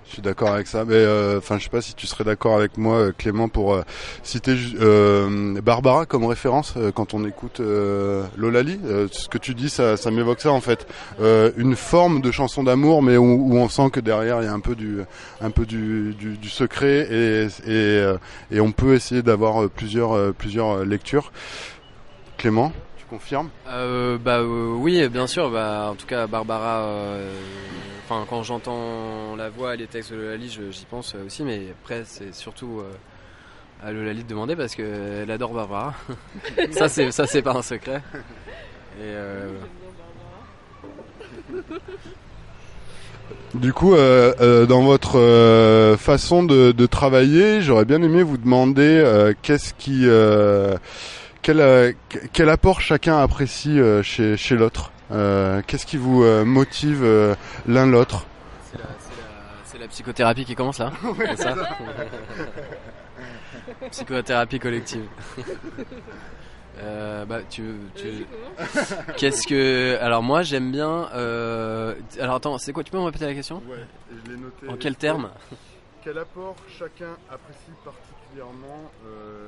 Je 0.07 0.13
suis 0.13 0.21
d'accord 0.21 0.53
avec 0.53 0.67
ça, 0.67 0.85
mais 0.85 0.93
euh, 0.95 1.37
enfin, 1.37 1.57
je 1.57 1.65
sais 1.65 1.69
pas 1.69 1.81
si 1.81 1.93
tu 1.93 2.07
serais 2.07 2.23
d'accord 2.23 2.55
avec 2.55 2.77
moi, 2.77 2.95
euh, 2.95 3.11
Clément, 3.15 3.49
pour 3.49 3.73
euh, 3.73 3.81
citer 4.23 4.55
euh, 4.79 5.59
Barbara 5.61 6.05
comme 6.05 6.23
référence 6.25 6.75
quand 6.95 7.13
on 7.13 7.25
écoute 7.25 7.59
Lolali. 8.37 8.79
ce 9.11 9.27
que 9.27 9.37
tu 9.37 9.53
dis, 9.53 9.69
ça, 9.69 9.97
m'évoque 10.11 10.39
ça 10.39 10.51
en 10.51 10.61
fait, 10.61 10.87
une 11.57 11.75
forme 11.75 12.21
de 12.21 12.31
chanson 12.31 12.63
d'amour, 12.63 13.03
mais 13.03 13.17
où, 13.17 13.57
on 13.57 13.67
sent 13.67 13.89
que 13.91 13.99
derrière 13.99 14.41
il 14.41 14.45
y 14.45 14.47
a 14.47 14.53
un 14.53 14.59
peu 14.59 14.75
du, 14.75 14.99
un 15.41 15.51
peu 15.51 15.65
du 15.65 16.49
secret 16.49 17.07
et, 17.11 17.47
et, 17.67 18.15
et, 18.51 18.59
on 18.61 18.71
peut 18.71 18.93
essayer 18.93 19.21
d'avoir 19.21 19.69
plusieurs, 19.69 20.33
plusieurs 20.33 20.85
lectures. 20.85 21.31
Clément? 22.37 22.71
Confirme 23.09 23.49
euh, 23.67 24.17
Bah 24.17 24.43
oui, 24.43 25.07
bien 25.09 25.27
sûr. 25.27 25.49
Bah, 25.49 25.89
en 25.91 25.95
tout 25.95 26.07
cas, 26.07 26.27
Barbara 26.27 26.85
Enfin, 28.09 28.25
quand 28.29 28.41
j'entends 28.41 29.35
la 29.35 29.49
voix 29.49 29.73
et 29.73 29.77
les 29.77 29.87
textes 29.87 30.13
de 30.13 30.15
Lolali, 30.15 30.47
j'y 30.71 30.85
pense 30.85 31.13
aussi, 31.25 31.43
mais 31.43 31.63
après, 31.71 32.03
c'est 32.05 32.33
surtout 32.33 32.79
euh, 32.79 33.85
à 33.85 33.91
Lolali 33.91 34.23
de 34.23 34.29
demander 34.29 34.55
parce 34.55 34.75
qu'elle 34.75 35.29
adore 35.29 35.53
Barbara. 35.53 35.93
ça, 36.71 36.87
c'est 36.87 37.11
ça, 37.11 37.27
c'est 37.27 37.41
pas 37.41 37.51
un 37.51 37.61
secret. 37.61 38.01
Euh, 39.01 39.57
du 43.53 43.73
coup, 43.73 43.93
euh, 43.93 44.65
dans 44.65 44.83
votre 44.83 45.97
façon 45.99 46.43
de, 46.43 46.85
travailler, 46.85 47.59
j'aurais 47.59 47.83
bien 47.83 48.01
aimé 48.01 48.23
vous 48.23 48.37
demander 48.37 49.33
qu'est-ce 49.41 49.73
qui, 49.73 50.07
quel, 51.47 51.95
quel 52.33 52.49
apport 52.49 52.81
chacun 52.81 53.19
apprécie 53.19 53.79
chez, 54.03 54.35
chez 54.35 54.55
l'autre. 54.55 54.91
Euh, 55.11 55.61
qu'est-ce 55.65 55.85
qui 55.85 55.95
vous 55.95 56.23
euh, 56.23 56.43
motive 56.43 57.03
euh, 57.03 57.35
l'un 57.67 57.87
l'autre? 57.87 58.25
C'est 59.63 59.79
la, 59.79 59.87
psychothérapie 59.87 60.43
qui 60.43 60.55
commence 60.55 60.79
là 60.79 60.91
ça 61.37 61.55
Psychothérapie 63.91 64.59
collective. 64.59 65.05
bah, 66.77 67.39
tu, 67.49 67.63
tu... 67.95 68.25
Qu'est-ce 69.15 69.47
que 69.47 69.97
alors 70.01 70.23
moi 70.23 70.41
j'aime 70.41 70.71
bien. 70.71 71.07
Alors 72.19 72.35
attends, 72.35 72.57
c'est 72.57 72.73
quoi 72.73 72.83
Tu 72.83 72.91
peux 72.91 72.97
me 72.97 73.03
répéter 73.03 73.25
la 73.25 73.33
question? 73.33 73.61
Ouais, 73.69 73.85
je 74.25 74.31
l'ai 74.31 74.37
noté. 74.37 74.67
En 74.67 74.75
quel 74.75 74.97
terme? 74.97 75.29
Quel 76.03 76.17
apport 76.17 76.57
chacun 76.77 77.15
apprécie 77.31 77.71
particulièrement 77.85 78.91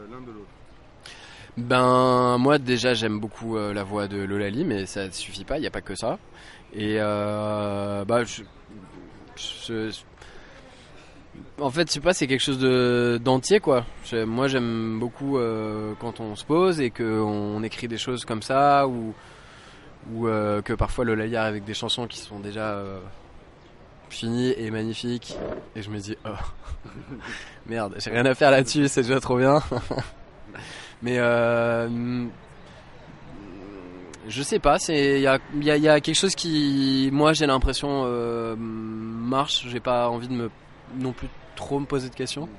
l'un 0.09 0.21
de 0.21 0.31
l'autre? 0.31 0.47
Ben 1.57 2.38
moi 2.38 2.57
déjà 2.57 2.93
j'aime 2.93 3.19
beaucoup 3.19 3.57
euh, 3.57 3.73
la 3.73 3.83
voix 3.83 4.07
de 4.07 4.17
Lolali 4.17 4.63
mais 4.65 4.85
ça 4.85 5.12
suffit 5.12 5.45
pas, 5.45 5.57
il 5.57 5.62
n'y 5.62 5.67
a 5.67 5.71
pas 5.71 5.81
que 5.81 5.95
ça. 5.95 6.19
Et 6.73 6.97
euh, 6.99 8.05
bah 8.05 8.23
je, 8.23 8.43
en 11.59 11.69
fait 11.71 11.88
je 11.88 11.93
sais 11.93 11.99
pas 11.99 12.13
c'est 12.13 12.27
quelque 12.27 12.43
chose 12.43 12.59
de 12.59 13.19
d'entier 13.23 13.59
quoi. 13.59 13.85
moi 14.25 14.47
j'aime 14.47 14.99
beaucoup 14.99 15.38
euh, 15.38 15.93
quand 15.99 16.19
on 16.19 16.35
se 16.35 16.45
pose 16.45 16.79
et 16.79 16.91
qu'on 16.91 17.63
écrit 17.63 17.88
des 17.88 17.97
choses 17.97 18.25
comme 18.25 18.41
ça 18.41 18.88
ou 18.88 19.13
ou 20.13 20.25
que 20.25 20.73
parfois 20.73 21.05
Lolali 21.05 21.35
arrive 21.35 21.49
avec 21.49 21.65
des 21.65 21.73
chansons 21.73 22.07
qui 22.07 22.19
sont 22.19 22.39
déjà 22.39 22.81
finies 24.09 24.53
et 24.57 24.71
magnifiques 24.71 25.38
et 25.75 25.81
je 25.81 25.89
me 25.89 25.99
dis 25.99 26.15
oh 26.25 26.29
merde 27.67 27.95
j'ai 27.97 28.12
rien 28.12 28.25
à 28.25 28.33
faire 28.33 28.51
là-dessus 28.51 28.88
c'est 28.88 29.01
déjà 29.01 29.19
trop 29.19 29.38
bien. 29.38 29.62
Mais 31.01 31.17
euh, 31.17 32.27
je 34.27 34.43
sais 34.43 34.59
pas, 34.59 34.77
il 34.89 35.19
y 35.19 35.27
a, 35.27 35.39
quelque 36.01 36.13
chose 36.13 36.35
qui, 36.35 37.09
moi, 37.12 37.33
j'ai 37.33 37.45
l'impression 37.45 38.03
euh, 38.05 38.55
marche. 38.57 39.65
J'ai 39.67 39.79
pas 39.79 40.09
envie 40.09 40.27
de 40.27 40.33
me 40.33 40.51
non 40.97 41.13
plus 41.13 41.29
trop 41.55 41.79
me 41.79 41.85
poser 41.85 42.09
de 42.09 42.15
questions. 42.15 42.49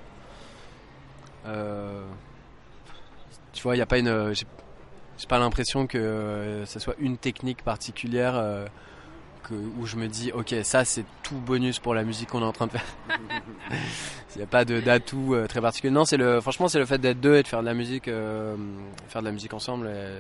Euh, 1.46 2.04
tu 3.52 3.62
vois, 3.62 3.76
il 3.76 3.78
y 3.78 3.82
a 3.82 3.86
pas 3.86 3.98
une, 3.98 4.32
j'ai 4.32 4.46
pas 5.28 5.38
l'impression 5.38 5.86
que 5.86 6.62
ce 6.66 6.78
soit 6.78 6.94
une 6.98 7.18
technique 7.18 7.62
particulière. 7.62 8.42
Euh, 9.52 9.56
où 9.78 9.86
je 9.86 9.96
me 9.96 10.06
dis 10.06 10.30
ok 10.32 10.54
ça 10.62 10.84
c'est 10.84 11.04
tout 11.22 11.34
bonus 11.34 11.78
pour 11.78 11.94
la 11.94 12.04
musique 12.04 12.28
qu'on 12.28 12.40
est 12.42 12.44
en 12.44 12.52
train 12.52 12.66
de 12.66 12.72
faire. 12.72 12.84
Il 14.34 14.38
n'y 14.38 14.42
a 14.42 14.46
pas 14.46 14.64
d'atout 14.64 15.34
euh, 15.34 15.46
très 15.46 15.60
particulier. 15.60 15.92
Non 15.92 16.04
c'est 16.04 16.16
le 16.16 16.40
franchement 16.40 16.68
c'est 16.68 16.78
le 16.78 16.86
fait 16.86 16.98
d'être 16.98 17.20
deux 17.20 17.36
et 17.36 17.42
de 17.42 17.48
faire 17.48 17.60
de 17.60 17.66
la 17.66 17.74
musique 17.74 18.08
euh, 18.08 18.56
faire 19.08 19.22
de 19.22 19.26
la 19.26 19.32
musique 19.32 19.52
ensemble 19.52 19.88
et... 19.88 20.18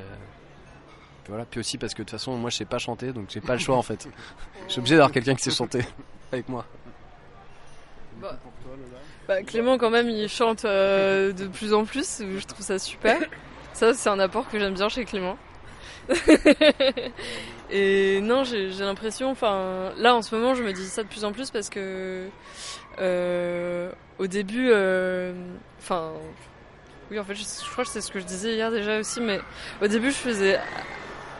puis 1.22 1.30
voilà. 1.30 1.44
Puis 1.44 1.60
aussi 1.60 1.78
parce 1.78 1.94
que 1.94 2.02
de 2.02 2.04
toute 2.04 2.18
façon 2.18 2.36
moi 2.36 2.50
je 2.50 2.56
sais 2.56 2.64
pas 2.64 2.78
chanter 2.78 3.12
donc 3.12 3.26
j'ai 3.28 3.40
pas 3.40 3.54
le 3.54 3.60
choix 3.60 3.76
en 3.76 3.82
fait. 3.82 4.08
Je 4.66 4.72
suis 4.72 4.80
obligé 4.80 4.96
d'avoir 4.96 5.12
quelqu'un 5.12 5.34
qui 5.34 5.42
sait 5.42 5.50
chanter 5.50 5.84
avec 6.32 6.48
moi. 6.48 6.64
Bah, 8.20 8.38
bah, 9.28 9.42
Clément 9.42 9.78
quand 9.78 9.90
même 9.90 10.08
il 10.08 10.28
chante 10.28 10.64
euh, 10.64 11.32
de 11.32 11.46
plus 11.46 11.72
en 11.72 11.84
plus 11.84 12.20
je 12.20 12.46
trouve 12.46 12.64
ça 12.64 12.78
super. 12.78 13.18
Ça 13.72 13.94
c'est 13.94 14.10
un 14.10 14.18
apport 14.18 14.48
que 14.50 14.58
j'aime 14.58 14.74
bien 14.74 14.88
chez 14.88 15.04
Clément 15.04 15.36
et 17.70 18.20
non, 18.20 18.44
j'ai 18.44 18.68
l'impression, 18.80 19.30
enfin, 19.30 19.92
là 19.96 20.14
en 20.14 20.22
ce 20.22 20.34
moment, 20.34 20.54
je 20.54 20.62
me 20.62 20.72
dis 20.72 20.86
ça 20.86 21.02
de 21.02 21.08
plus 21.08 21.24
en 21.24 21.32
plus 21.32 21.50
parce 21.50 21.68
que 21.70 22.26
euh, 22.98 23.90
au 24.18 24.26
début, 24.26 24.70
euh, 24.70 25.32
enfin, 25.78 26.12
oui, 27.10 27.18
en 27.18 27.24
fait, 27.24 27.34
je, 27.34 27.70
crois 27.70 27.84
que 27.84 27.90
c'est 27.90 28.00
ce 28.00 28.10
que 28.10 28.20
je 28.20 28.24
disais 28.24 28.54
hier 28.54 28.70
déjà 28.70 28.98
aussi, 28.98 29.20
mais 29.20 29.40
au 29.82 29.86
début, 29.86 30.10
je 30.10 30.16
faisais, 30.16 30.58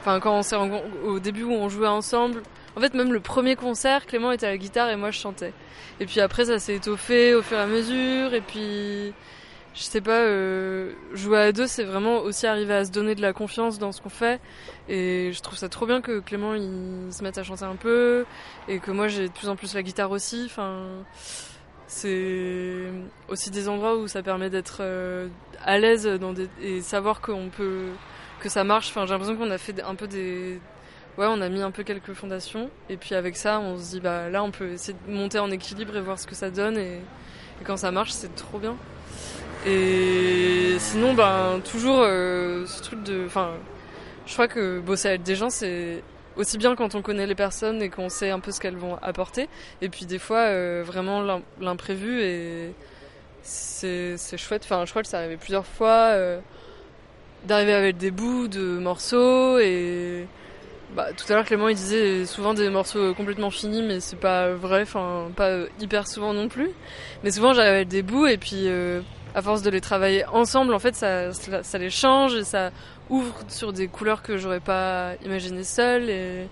enfin, 0.00 0.20
quand 0.20 0.36
on 0.36 0.42
s'est 0.42 0.56
au 0.56 1.18
début 1.18 1.42
où 1.42 1.52
on 1.52 1.68
jouait 1.68 1.88
ensemble, 1.88 2.42
en 2.76 2.80
fait, 2.80 2.94
même 2.94 3.12
le 3.12 3.20
premier 3.20 3.56
concert, 3.56 4.06
Clément 4.06 4.30
était 4.30 4.46
à 4.46 4.50
la 4.50 4.58
guitare 4.58 4.88
et 4.90 4.96
moi 4.96 5.10
je 5.10 5.18
chantais. 5.18 5.52
Et 5.98 6.06
puis 6.06 6.20
après, 6.20 6.46
ça 6.46 6.58
s'est 6.58 6.76
étoffé 6.76 7.34
au 7.34 7.42
fur 7.42 7.58
et 7.58 7.60
à 7.60 7.66
mesure, 7.66 8.34
et 8.34 8.40
puis 8.40 9.12
je 9.74 9.82
sais 9.82 10.00
pas, 10.00 10.22
euh, 10.22 10.92
jouer 11.14 11.38
à 11.38 11.52
deux, 11.52 11.66
c'est 11.66 11.84
vraiment 11.84 12.18
aussi 12.18 12.46
arriver 12.46 12.74
à 12.74 12.84
se 12.84 12.90
donner 12.90 13.14
de 13.14 13.22
la 13.22 13.32
confiance 13.32 13.78
dans 13.78 13.92
ce 13.92 14.00
qu'on 14.00 14.08
fait. 14.08 14.40
Et 14.88 15.30
je 15.32 15.40
trouve 15.40 15.56
ça 15.56 15.68
trop 15.68 15.86
bien 15.86 16.00
que 16.00 16.20
Clément 16.20 16.54
il 16.54 17.12
se 17.12 17.22
mette 17.22 17.38
à 17.38 17.44
chanter 17.44 17.64
un 17.64 17.76
peu 17.76 18.24
et 18.68 18.80
que 18.80 18.90
moi 18.90 19.08
j'ai 19.08 19.28
de 19.28 19.32
plus 19.32 19.48
en 19.48 19.56
plus 19.56 19.74
la 19.74 19.82
guitare 19.82 20.10
aussi. 20.10 20.42
Enfin, 20.46 20.86
c'est 21.86 22.84
aussi 23.28 23.50
des 23.50 23.68
endroits 23.68 23.96
où 23.96 24.08
ça 24.08 24.22
permet 24.22 24.50
d'être 24.50 24.78
euh, 24.80 25.28
à 25.64 25.78
l'aise 25.78 26.06
dans 26.06 26.32
des, 26.32 26.48
et 26.60 26.82
savoir 26.82 27.20
qu'on 27.20 27.48
peut 27.48 27.86
que 28.40 28.48
ça 28.48 28.64
marche. 28.64 28.90
Enfin, 28.90 29.06
j'ai 29.06 29.12
l'impression 29.12 29.36
qu'on 29.36 29.50
a 29.50 29.58
fait 29.58 29.80
un 29.82 29.94
peu 29.94 30.08
des 30.08 30.60
ouais, 31.18 31.26
on 31.28 31.40
a 31.40 31.48
mis 31.48 31.62
un 31.62 31.70
peu 31.70 31.84
quelques 31.84 32.14
fondations 32.14 32.70
et 32.88 32.96
puis 32.96 33.14
avec 33.14 33.36
ça, 33.36 33.60
on 33.60 33.78
se 33.78 33.90
dit 33.92 34.00
bah 34.00 34.30
là 34.30 34.42
on 34.42 34.50
peut 34.50 34.72
essayer 34.72 34.96
de 35.06 35.12
monter 35.12 35.38
en 35.38 35.50
équilibre 35.50 35.96
et 35.96 36.00
voir 36.00 36.18
ce 36.18 36.26
que 36.26 36.34
ça 36.34 36.50
donne 36.50 36.76
et, 36.76 36.96
et 37.60 37.64
quand 37.64 37.76
ça 37.76 37.92
marche, 37.92 38.10
c'est 38.10 38.34
trop 38.34 38.58
bien. 38.58 38.76
Et 39.66 40.76
sinon, 40.78 41.12
ben, 41.14 41.60
toujours 41.70 42.00
euh, 42.00 42.64
ce 42.66 42.82
truc 42.82 43.02
de. 43.02 43.26
Enfin, 43.26 43.50
je 44.26 44.32
crois 44.32 44.48
que 44.48 44.80
bosser 44.80 45.08
avec 45.08 45.22
des 45.22 45.34
gens, 45.34 45.50
c'est 45.50 46.02
aussi 46.36 46.56
bien 46.56 46.74
quand 46.74 46.94
on 46.94 47.02
connaît 47.02 47.26
les 47.26 47.34
personnes 47.34 47.82
et 47.82 47.90
qu'on 47.90 48.08
sait 48.08 48.30
un 48.30 48.40
peu 48.40 48.52
ce 48.52 48.60
qu'elles 48.60 48.76
vont 48.76 48.96
apporter. 49.02 49.48
Et 49.82 49.90
puis 49.90 50.06
des 50.06 50.18
fois, 50.18 50.38
euh, 50.38 50.82
vraiment 50.84 51.42
l'imprévu 51.60 52.22
et 52.22 52.72
c'est 53.42 54.16
chouette. 54.38 54.62
Enfin, 54.64 54.84
je 54.86 54.90
crois 54.90 55.02
que 55.02 55.08
ça 55.08 55.18
arrivé 55.18 55.36
plusieurs 55.36 55.66
fois 55.66 56.12
euh, 56.12 56.40
d'arriver 57.46 57.74
avec 57.74 57.98
des 57.98 58.10
bouts 58.10 58.48
de 58.48 58.78
morceaux 58.78 59.58
et. 59.58 60.26
Bah, 60.96 61.06
tout 61.16 61.24
à 61.32 61.36
l'heure 61.36 61.44
Clément 61.44 61.68
il 61.68 61.76
disait 61.76 62.26
souvent 62.26 62.52
des 62.52 62.68
morceaux 62.68 63.14
complètement 63.14 63.50
finis 63.52 63.80
mais 63.80 64.00
c'est 64.00 64.18
pas 64.18 64.50
vrai, 64.50 64.82
enfin 64.82 65.30
pas 65.36 65.58
hyper 65.78 66.08
souvent 66.08 66.34
non 66.34 66.48
plus. 66.48 66.70
Mais 67.22 67.30
souvent 67.30 67.52
j'arrive 67.52 67.74
avec 67.74 67.88
des 67.88 68.02
bouts 68.02 68.26
et 68.26 68.38
puis 68.38 68.66
à 69.34 69.42
force 69.42 69.62
de 69.62 69.70
les 69.70 69.80
travailler 69.80 70.24
ensemble, 70.26 70.74
en 70.74 70.78
fait, 70.78 70.94
ça, 70.94 71.78
les 71.78 71.90
change 71.90 72.34
et 72.34 72.44
ça 72.44 72.70
ouvre 73.08 73.34
sur 73.48 73.72
des 73.72 73.88
couleurs 73.88 74.22
que 74.22 74.36
j'aurais 74.36 74.60
pas 74.60 75.14
imaginé 75.24 75.64
seul 75.64 76.08
et 76.10 76.48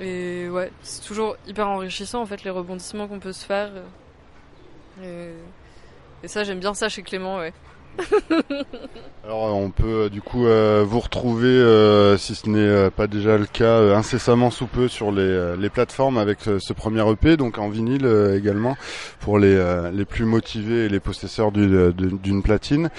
et 0.00 0.48
ouais, 0.48 0.72
c'est 0.82 1.04
toujours 1.04 1.36
hyper 1.46 1.68
enrichissant 1.68 2.22
en 2.22 2.26
fait 2.26 2.42
les 2.44 2.50
rebondissements 2.50 3.06
qu'on 3.06 3.20
peut 3.20 3.32
se 3.32 3.44
faire. 3.44 3.70
Et, 5.02 5.30
et 6.22 6.28
ça, 6.28 6.44
j'aime 6.44 6.60
bien 6.60 6.74
ça 6.74 6.88
chez 6.88 7.02
Clément, 7.02 7.38
ouais. 7.38 7.52
Alors 9.24 9.54
on 9.54 9.70
peut 9.70 9.86
euh, 9.86 10.08
du 10.08 10.20
coup 10.20 10.46
euh, 10.46 10.84
vous 10.86 10.98
retrouver, 10.98 11.46
euh, 11.46 12.18
si 12.18 12.34
ce 12.34 12.48
n'est 12.48 12.90
pas 12.90 13.06
déjà 13.06 13.38
le 13.38 13.46
cas, 13.46 13.94
incessamment 13.94 14.50
sous 14.50 14.66
peu 14.66 14.88
sur 14.88 15.12
les, 15.12 15.70
plateformes 15.70 16.18
avec 16.18 16.40
ce 16.42 16.72
premier 16.72 17.08
EP, 17.10 17.36
donc 17.36 17.58
en 17.58 17.68
vinyle 17.68 18.06
également 18.36 18.76
pour 19.20 19.38
les 19.38 20.04
plus 20.08 20.24
motivés 20.24 20.86
et 20.86 20.88
les 20.88 21.00
possesseurs 21.00 21.52
d'une 21.52 22.42
platine. 22.42 22.90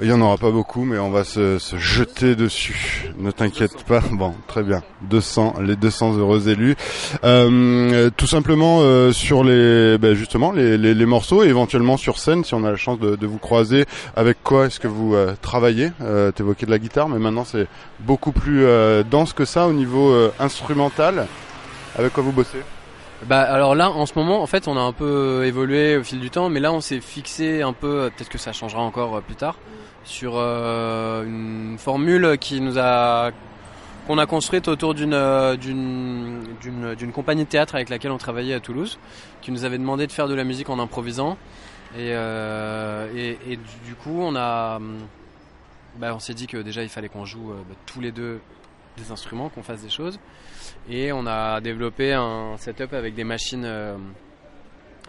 Il 0.00 0.08
y 0.08 0.12
en 0.12 0.20
aura 0.20 0.38
pas 0.38 0.50
beaucoup, 0.50 0.84
mais 0.84 0.98
on 0.98 1.10
va 1.10 1.24
se, 1.24 1.58
jeter 1.76 2.34
dessus. 2.34 3.12
Ne 3.18 3.30
t'inquiète 3.30 3.84
pas. 3.84 4.00
Bon, 4.12 4.34
très 4.46 4.62
bien. 4.62 4.82
200, 5.02 5.56
les 5.60 5.76
200 5.76 6.16
heureux 6.16 6.48
élus. 6.48 6.76
Euh, 7.24 8.10
tout 8.16 8.26
simplement 8.26 8.78
euh, 8.80 9.12
sur 9.12 9.44
les, 9.44 9.98
ben 9.98 10.14
justement 10.14 10.52
les, 10.52 11.06
morceaux 11.06 11.42
et 11.42 11.48
éventuellement 11.48 11.96
sur 11.96 12.18
scène, 12.18 12.44
si 12.44 12.54
on 12.54 12.64
a 12.64 12.70
la 12.70 12.76
chance 12.76 12.98
de, 12.98 13.26
vous 13.26 13.38
croiser. 13.38 13.84
Avec 14.16 14.42
quoi 14.42 14.66
est-ce 14.66 14.80
que 14.80 14.88
vous 14.88 15.14
euh, 15.14 15.34
travaillez? 15.42 15.90
Euh, 16.00 16.30
T'évoquais 16.32 16.66
de 16.66 16.70
la 16.70 16.78
guitare, 16.78 17.08
mais 17.08 17.18
maintenant 17.18 17.44
c'est 17.44 17.66
beaucoup 18.00 18.32
plus 18.32 18.64
dense 19.10 19.32
que 19.32 19.44
ça 19.44 19.66
au 19.66 19.72
niveau 19.72 20.14
instrumental. 20.38 21.26
Avec 21.96 22.12
quoi 22.12 22.22
vous 22.22 22.32
bossez? 22.32 22.58
Bah 23.26 23.40
alors 23.40 23.74
là 23.74 23.90
en 23.90 24.06
ce 24.06 24.18
moment 24.18 24.42
en 24.42 24.46
fait 24.46 24.66
on 24.66 24.76
a 24.76 24.80
un 24.80 24.92
peu 24.92 25.44
évolué 25.44 25.96
au 25.96 26.02
fil 26.02 26.18
du 26.18 26.30
temps 26.30 26.48
mais 26.48 26.60
là 26.60 26.72
on 26.72 26.80
s'est 26.80 27.00
fixé 27.00 27.62
un 27.62 27.72
peu 27.72 28.10
peut-être 28.16 28.28
que 28.28 28.38
ça 28.38 28.52
changera 28.52 28.82
encore 28.82 29.22
plus 29.22 29.36
tard 29.36 29.56
sur 30.04 30.34
euh, 30.36 31.24
une 31.24 31.78
formule 31.78 32.36
qui 32.38 32.60
nous 32.60 32.78
a 32.78 33.30
qu'on 34.06 34.18
a 34.18 34.26
construite 34.26 34.68
autour 34.68 34.94
d'une 34.94 35.56
d'une 35.60 36.94
d'une 36.96 37.12
compagnie 37.12 37.44
de 37.44 37.48
théâtre 37.48 37.74
avec 37.74 37.88
laquelle 37.88 38.10
on 38.10 38.18
travaillait 38.18 38.54
à 38.54 38.60
Toulouse, 38.60 38.98
qui 39.40 39.52
nous 39.52 39.64
avait 39.64 39.78
demandé 39.78 40.06
de 40.06 40.12
faire 40.12 40.28
de 40.28 40.34
la 40.34 40.44
musique 40.44 40.70
en 40.70 40.78
improvisant. 40.78 41.36
Et, 41.94 42.10
euh, 42.12 43.06
et, 43.14 43.58
du 43.84 43.94
coup, 43.94 44.18
on 44.18 44.34
a, 44.34 44.80
bah, 45.98 46.14
on 46.14 46.18
s'est 46.18 46.32
dit 46.32 46.46
que 46.46 46.56
déjà 46.56 46.82
il 46.82 46.88
fallait 46.88 47.10
qu'on 47.10 47.26
joue 47.26 47.50
euh, 47.50 47.56
bah, 47.68 47.74
tous 47.84 48.00
les 48.00 48.12
deux 48.12 48.40
des 48.96 49.12
instruments, 49.12 49.50
qu'on 49.50 49.62
fasse 49.62 49.82
des 49.82 49.90
choses. 49.90 50.18
Et 50.88 51.12
on 51.12 51.26
a 51.26 51.60
développé 51.60 52.12
un 52.12 52.56
setup 52.58 52.92
avec 52.92 53.14
des 53.14 53.24
machines, 53.24 53.64
euh, 53.64 53.96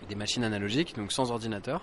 des 0.07 0.15
machines 0.15 0.43
analogiques, 0.43 0.95
donc 0.95 1.12
sans 1.12 1.31
ordinateur. 1.31 1.81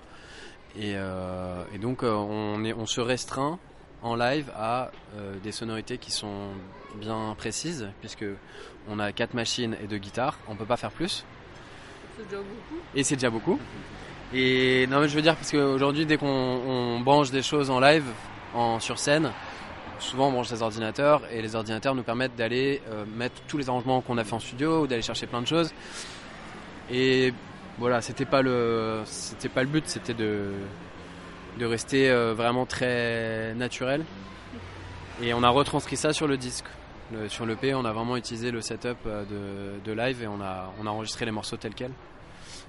Et, 0.77 0.95
euh, 0.95 1.65
et 1.75 1.79
donc 1.79 2.05
euh, 2.05 2.13
on, 2.13 2.63
est, 2.65 2.73
on 2.73 2.87
se 2.87 3.01
restreint 3.01 3.59
en 4.03 4.15
live 4.15 4.51
à 4.57 4.91
des 5.43 5.53
sonorités 5.53 5.99
qui 5.99 6.11
sont 6.11 6.49
bien 6.95 7.35
précises, 7.37 7.91
puisque 8.01 8.25
on 8.89 8.99
a 8.99 9.13
quatre 9.13 9.35
machines 9.35 9.77
et 9.83 9.87
deux 9.87 9.99
guitares, 9.99 10.39
on 10.49 10.57
peut 10.57 10.65
pas 10.65 10.79
faire 10.79 10.91
plus. 10.91 11.27
C'est 12.17 12.25
déjà 12.25 12.39
beaucoup. 12.39 12.81
Et 12.95 13.05
c'est 13.05 13.17
déjà 13.17 13.29
beaucoup. 13.29 13.59
Et 14.33 14.87
non 14.87 15.01
mais 15.01 15.09
je 15.09 15.17
veux 15.17 15.21
dire 15.21 15.37
parce 15.37 15.51
qu'aujourd'hui 15.51 16.07
dès 16.07 16.17
qu'on 16.17 16.27
on 16.27 17.01
branche 17.01 17.31
des 17.31 17.43
choses 17.43 17.69
en 17.69 17.79
live, 17.79 18.05
en 18.55 18.81
sur 18.81 18.99
scène, 18.99 19.33
souvent 20.01 20.29
on 20.29 20.33
branche 20.33 20.51
des 20.51 20.63
ordinateurs 20.63 21.23
et 21.31 21.41
les 21.43 21.55
ordinateurs 21.55 21.95
nous 21.95 22.03
permettent 22.03 22.37
d'aller 22.37 22.83
euh, 22.91 23.05
mettre 23.17 23.41
tous 23.47 23.59
les 23.59 23.69
arrangements 23.69 24.01
qu'on 24.01 24.19
a 24.19 24.25
fait 24.25 24.35
en 24.35 24.41
studio 24.41 24.83
ou 24.83 24.87
d'aller 24.87 25.03
chercher 25.03 25.27
plein 25.27 25.41
de 25.41 25.47
choses. 25.47 25.73
Et 26.91 27.33
voilà, 27.79 28.01
c'était 28.01 28.25
pas 28.25 28.43
le 28.43 29.03
c'était 29.05 29.49
pas 29.49 29.63
le 29.63 29.69
but, 29.69 29.87
c'était 29.87 30.15
de 30.15 30.53
de 31.59 31.67
rester 31.67 32.11
euh, 32.11 32.35
vraiment 32.35 32.67
très 32.67 33.55
naturel. 33.55 34.05
Et 35.23 35.35
on 35.35 35.43
a 35.43 35.49
retranscrit 35.49 35.97
ça 35.97 36.13
sur 36.13 36.27
le 36.27 36.37
disque. 36.37 36.67
Le, 37.13 37.29
sur 37.29 37.45
le 37.45 37.57
P, 37.57 37.75
on 37.75 37.85
a 37.85 37.93
vraiment 37.93 38.17
utilisé 38.17 38.53
le 38.53 38.61
setup 38.61 38.99
euh, 39.05 39.25
de, 39.85 39.93
live 39.93 40.23
et 40.23 40.29
on 40.29 40.41
a 40.41 40.73
on 40.81 40.87
a 40.87 40.91
enregistré 40.91 41.25
les 41.25 41.33
morceaux 41.33 41.57
tels 41.57 41.75
quels. 41.75 41.93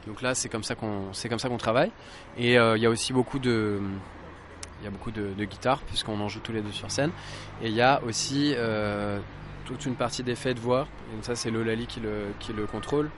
Donc 0.07 0.21
là, 0.21 0.33
c'est 0.33 0.49
comme 0.49 0.63
ça 0.63 0.75
qu'on 0.75 1.13
c'est 1.13 1.29
comme 1.29 1.39
ça 1.39 1.47
qu'on 1.47 1.57
travaille. 1.57 1.91
Et 2.37 2.53
il 2.55 2.81
y 2.81 2.85
a 2.85 2.89
aussi 2.89 3.13
beaucoup 3.13 3.39
de 3.39 3.79
il 4.81 4.85
y 4.85 4.87
a 4.87 4.91
beaucoup 4.91 5.11
de, 5.11 5.29
de 5.37 5.45
guitares 5.45 5.81
puisqu'on 5.81 6.19
en 6.19 6.27
joue 6.27 6.39
tous 6.39 6.51
les 6.53 6.61
deux 6.61 6.71
sur 6.71 6.89
scène. 6.91 7.11
Et 7.61 7.67
il 7.69 7.73
y 7.75 7.81
a 7.81 8.01
aussi 8.03 8.53
euh, 8.57 9.19
toute 9.65 9.85
une 9.85 9.95
partie 9.95 10.23
d'effets 10.23 10.53
de 10.53 10.59
voix. 10.59 10.87
Et 11.11 11.15
donc 11.15 11.23
ça, 11.25 11.35
c'est 11.35 11.51
Lolali 11.51 11.85
qui 11.87 11.99
le 11.99 12.27
qui 12.39 12.51
le 12.53 12.65
contrôle. 12.65 13.09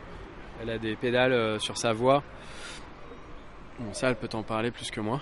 Elle 0.61 0.69
a 0.69 0.77
des 0.77 0.95
pédales 0.95 1.33
euh, 1.33 1.59
sur 1.59 1.77
sa 1.77 1.93
voix. 1.93 2.21
Bon, 3.79 3.93
ça, 3.93 4.09
elle 4.09 4.15
peut 4.15 4.27
t'en 4.27 4.43
parler 4.43 4.71
plus 4.71 4.91
que 4.91 5.01
moi. 5.01 5.19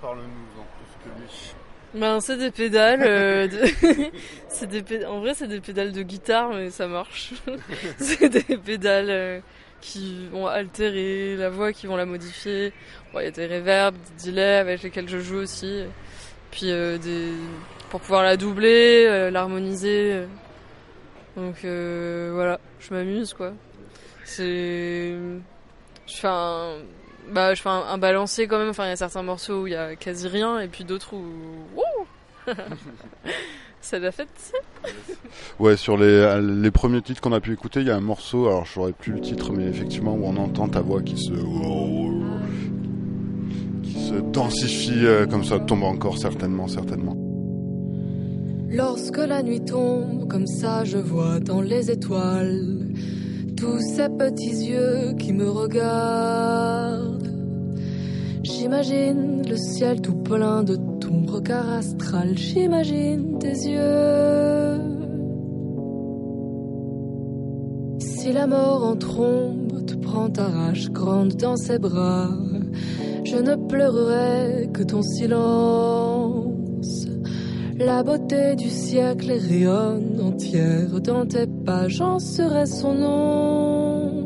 Parle-nous 0.00 0.22
en 0.60 0.64
plus 0.64 1.10
que 1.12 1.18
lui. 1.20 1.54
Ben, 2.00 2.20
c'est 2.20 2.36
des 2.36 2.50
pédales. 2.50 3.02
euh, 3.02 3.48
de- 3.48 4.10
c'est 4.48 4.66
des 4.66 4.82
péd- 4.82 5.06
En 5.06 5.20
vrai, 5.20 5.34
c'est 5.34 5.46
des 5.48 5.60
pédales 5.60 5.92
de 5.92 6.02
guitare, 6.02 6.50
mais 6.50 6.70
ça 6.70 6.86
marche. 6.88 7.32
c'est 7.98 8.28
des 8.28 8.56
pédales 8.58 9.10
euh, 9.10 9.40
qui 9.82 10.26
vont 10.28 10.46
altérer 10.46 11.36
la 11.36 11.50
voix, 11.50 11.72
qui 11.72 11.86
vont 11.86 11.96
la 11.96 12.06
modifier. 12.06 12.72
Il 13.14 13.22
y 13.22 13.26
a 13.26 13.30
des 13.30 13.46
reverbs, 13.46 13.96
des 14.16 14.30
delays 14.30 14.56
avec 14.56 14.82
lesquels 14.82 15.08
je 15.08 15.18
joue 15.18 15.36
aussi. 15.36 15.84
Puis 16.50 16.70
euh, 16.70 16.96
pour 17.90 18.00
pouvoir 18.00 18.22
la 18.22 18.38
doubler, 18.38 19.04
euh, 19.06 19.30
l'harmoniser. 19.30 20.22
Donc 21.36 21.64
euh, 21.64 22.30
voilà, 22.32 22.58
je 22.80 22.94
m'amuse 22.94 23.34
quoi. 23.34 23.52
C'est. 24.24 25.14
Je 26.06 26.14
fais 26.14 26.28
un. 26.28 26.76
Bah, 27.30 27.54
je 27.54 27.62
fais 27.62 27.68
un, 27.68 27.84
un 27.88 27.98
balancier 27.98 28.46
quand 28.46 28.58
même. 28.58 28.70
Enfin, 28.70 28.86
il 28.86 28.90
y 28.90 28.92
a 28.92 28.96
certains 28.96 29.22
morceaux 29.22 29.62
où 29.62 29.66
il 29.66 29.72
y 29.72 29.76
a 29.76 29.96
quasi 29.96 30.28
rien, 30.28 30.60
et 30.60 30.68
puis 30.68 30.84
d'autres 30.84 31.14
où. 31.14 31.24
Wouh 31.74 32.06
C'est 33.82 33.98
la 33.98 34.12
fête. 34.12 34.52
Ouais, 35.58 35.76
sur 35.76 35.96
les, 35.96 36.40
les 36.40 36.70
premiers 36.70 37.02
titres 37.02 37.20
qu'on 37.20 37.32
a 37.32 37.40
pu 37.40 37.52
écouter, 37.52 37.80
il 37.80 37.88
y 37.88 37.90
a 37.90 37.96
un 37.96 38.00
morceau, 38.00 38.46
alors 38.46 38.64
je 38.64 38.72
saurais 38.72 38.92
plus 38.92 39.12
le 39.12 39.20
titre, 39.20 39.52
mais 39.52 39.64
effectivement 39.64 40.14
où 40.14 40.24
on 40.24 40.36
entend 40.36 40.68
ta 40.68 40.80
voix 40.80 41.02
qui 41.02 41.16
se 41.16 41.32
qui 43.82 43.92
se 43.92 44.14
densifie 44.14 45.04
euh, 45.04 45.26
comme 45.26 45.44
ça, 45.44 45.58
tombe 45.58 45.82
encore 45.82 46.16
certainement, 46.16 46.68
certainement. 46.68 47.16
Lorsque 48.68 49.18
la 49.18 49.42
nuit 49.42 49.64
tombe, 49.64 50.28
comme 50.28 50.46
ça 50.46 50.84
je 50.84 50.98
vois 50.98 51.40
dans 51.40 51.60
les 51.60 51.90
étoiles 51.90 52.88
tous 53.56 53.80
ces 53.80 54.08
petits 54.08 54.66
yeux 54.70 55.14
qui 55.18 55.32
me 55.32 55.50
regardent. 55.50 57.30
J'imagine 58.42 59.42
le 59.48 59.56
ciel 59.56 60.00
tout 60.00 60.16
plein 60.16 60.62
de 60.62 60.76
regard 61.26 61.68
astral, 61.68 62.36
j'imagine 62.36 63.38
tes 63.38 63.48
yeux. 63.48 64.80
Si 67.98 68.32
la 68.32 68.46
mort 68.46 68.84
en 68.84 68.96
trombe 68.96 69.84
te 69.84 69.94
prend 69.94 70.30
ta 70.30 70.46
rage 70.46 70.90
grande 70.90 71.34
dans 71.34 71.56
ses 71.56 71.78
bras, 71.78 72.30
je 73.24 73.36
ne 73.36 73.56
pleurerai 73.56 74.70
que 74.72 74.82
ton 74.82 75.02
silence. 75.02 77.06
La 77.78 78.02
beauté 78.02 78.56
du 78.56 78.70
siècle 78.70 79.32
rayonne 79.32 80.20
entière 80.22 81.00
dans 81.00 81.26
tes 81.26 81.46
pas, 81.46 81.88
j'en 81.88 82.18
serai 82.18 82.66
son 82.66 83.02
ombre 83.02 84.22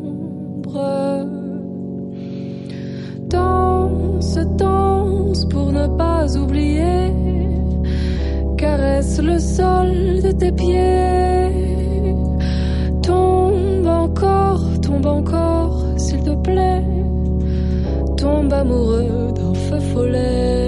danse, 3.87 4.39
danse 4.57 5.45
pour 5.47 5.73
ne 5.73 5.87
pas 5.97 6.37
oublier. 6.37 7.13
Caresse 8.57 9.21
le 9.21 9.39
sol 9.39 10.23
de 10.23 10.33
tes 10.33 10.53
pieds. 10.53 11.53
Tombe 13.03 13.87
encore, 13.87 14.65
tombe 14.81 15.07
encore, 15.07 15.85
s'il 15.97 16.23
te 16.23 16.35
plaît. 16.35 16.85
Tombe 18.17 18.53
amoureux 18.53 19.33
d'un 19.35 19.55
feu 19.55 19.81
follet. 19.93 20.66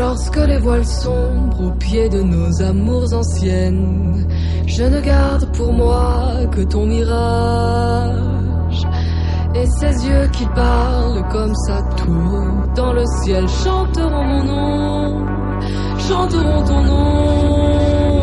Lorsque 0.00 0.38
les 0.38 0.56
voiles 0.56 0.86
sombres 0.86 1.62
au 1.62 1.70
pied 1.72 2.08
de 2.08 2.22
nos 2.22 2.62
amours 2.62 3.12
anciennes, 3.12 4.26
je 4.66 4.84
ne 4.84 4.98
garde 4.98 5.44
pour 5.54 5.74
moi 5.74 6.46
que 6.50 6.62
ton 6.62 6.86
mirage. 6.86 8.82
Et 9.54 9.66
ces 9.66 10.08
yeux 10.08 10.26
qui 10.32 10.46
parlent 10.54 11.28
comme 11.30 11.54
ça 11.66 11.82
tout 11.98 12.72
dans 12.74 12.94
le 12.94 13.04
ciel 13.22 13.46
chanteront 13.46 14.24
mon 14.24 14.44
nom, 14.44 15.26
chanteront 16.08 16.64
ton 16.64 16.82
nom. 16.82 18.22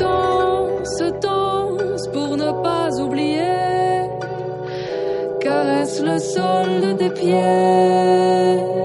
Danse, 0.00 1.02
danse 1.22 2.08
pour 2.12 2.36
ne 2.36 2.50
pas 2.64 2.90
oublier, 3.00 4.10
caresse 5.40 6.02
le 6.02 6.18
sol 6.18 6.68
de 6.88 6.92
tes 6.98 7.10
pieds. 7.10 8.76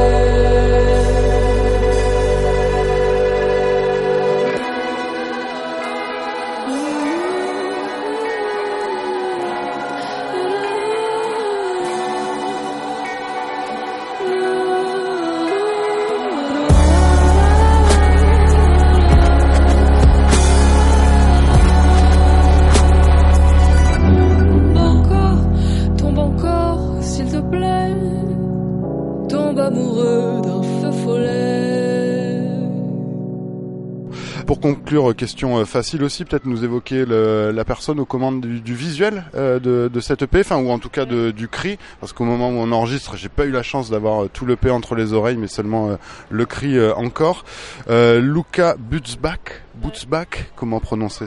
conclure, 34.94 35.16
question 35.16 35.59
euh, 35.59 35.64
facile 35.64 36.02
aussi, 36.04 36.24
peut-être 36.24 36.46
nous 36.46 36.62
évoquer 36.64 37.04
le- 37.04 37.50
la 37.52 37.64
personne 37.64 37.98
aux 38.00 38.04
commandes 38.04 38.40
du, 38.40 38.61
du 38.61 38.74
visuel 38.74 39.24
euh, 39.35 39.59
de, 39.59 39.90
de 39.92 40.00
cette 40.00 40.22
EP, 40.22 40.40
enfin 40.40 40.57
ou 40.59 40.70
en 40.70 40.78
tout 40.78 40.88
cas 40.88 41.04
de- 41.04 41.30
du 41.33 41.48
cri, 41.48 41.78
parce 42.00 42.12
qu'au 42.12 42.24
moment 42.24 42.48
où 42.50 42.54
on 42.54 42.70
enregistre, 42.72 43.16
j'ai 43.16 43.28
pas 43.28 43.44
eu 43.44 43.50
la 43.50 43.62
chance 43.62 43.90
d'avoir 43.90 44.24
euh, 44.24 44.30
tout 44.33 44.46
l'EP 44.46 44.70
entre 44.70 44.94
les 44.94 45.12
oreilles, 45.12 45.37
mais 45.37 45.48
seulement 45.48 45.90
euh, 45.90 45.96
le 46.30 46.46
cri 46.46 46.76
euh, 46.78 46.94
encore. 46.94 47.44
Euh, 47.90 48.20
Luca 48.20 48.76
Butzbach, 48.78 49.62
Butzbach, 49.74 50.50
comment 50.57 50.80
prononcer? 50.80 51.26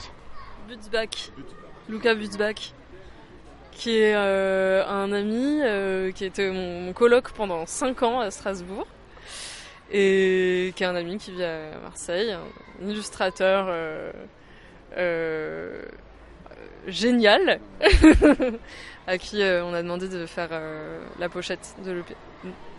Butzbach. 0.69 1.31
Luca 1.89 2.15
Butzbach. 2.15 2.73
Qui 3.71 3.91
est 3.99 4.15
euh, 4.15 4.83
un 4.87 5.11
ami 5.11 5.59
euh, 5.61 6.11
qui 6.11 6.25
était 6.25 6.49
mon, 6.51 6.81
mon 6.81 6.93
coloc 6.93 7.31
pendant 7.31 7.65
5 7.67 8.01
ans 8.03 8.19
à 8.21 8.31
Strasbourg. 8.31 8.87
Et 9.91 10.73
qui 10.75 10.83
est 10.83 10.87
un 10.87 10.95
ami 10.95 11.17
qui 11.17 11.31
vit 11.31 11.43
à 11.43 11.79
Marseille. 11.81 12.35
Un 12.81 12.89
illustrateur 12.89 13.67
euh, 13.69 14.11
euh, 14.97 15.81
génial. 16.87 17.59
à 19.07 19.17
qui 19.17 19.41
euh, 19.41 19.63
on 19.63 19.73
a 19.73 19.81
demandé 19.81 20.09
de 20.09 20.25
faire 20.25 20.49
la 21.19 21.29
pochette 21.29 21.75
de 21.85 21.91
l'EP. 21.91 22.15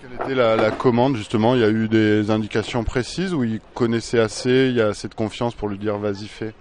Quelle 0.02 0.12
était 0.12 0.34
la, 0.34 0.56
la 0.56 0.70
commande 0.70 1.16
justement? 1.16 1.54
Il 1.54 1.62
y 1.62 1.64
a 1.64 1.70
eu 1.70 1.88
des 1.88 2.30
indications 2.30 2.84
précises 2.84 3.32
ou 3.32 3.44
il 3.44 3.60
connaissait 3.74 4.20
assez, 4.20 4.68
il 4.68 4.74
y 4.74 4.82
a 4.82 4.88
assez 4.88 5.08
de 5.08 5.14
confiance 5.14 5.54
pour 5.54 5.68
lui 5.68 5.78
dire 5.78 5.96
vas-y 5.98 6.28
fais 6.28 6.52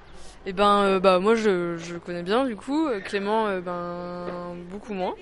Et 0.47 0.53
ben, 0.53 0.83
euh, 0.83 0.99
bah 1.01 1.19
moi 1.19 1.35
je, 1.35 1.75
je 1.77 1.93
le 1.95 1.99
connais 1.99 2.23
bien 2.23 2.45
du 2.45 2.55
coup. 2.55 2.87
Euh, 2.87 3.01
Clément, 3.01 3.47
euh, 3.47 3.59
ben 3.59 4.55
beaucoup 4.71 4.93
moins. 4.93 5.13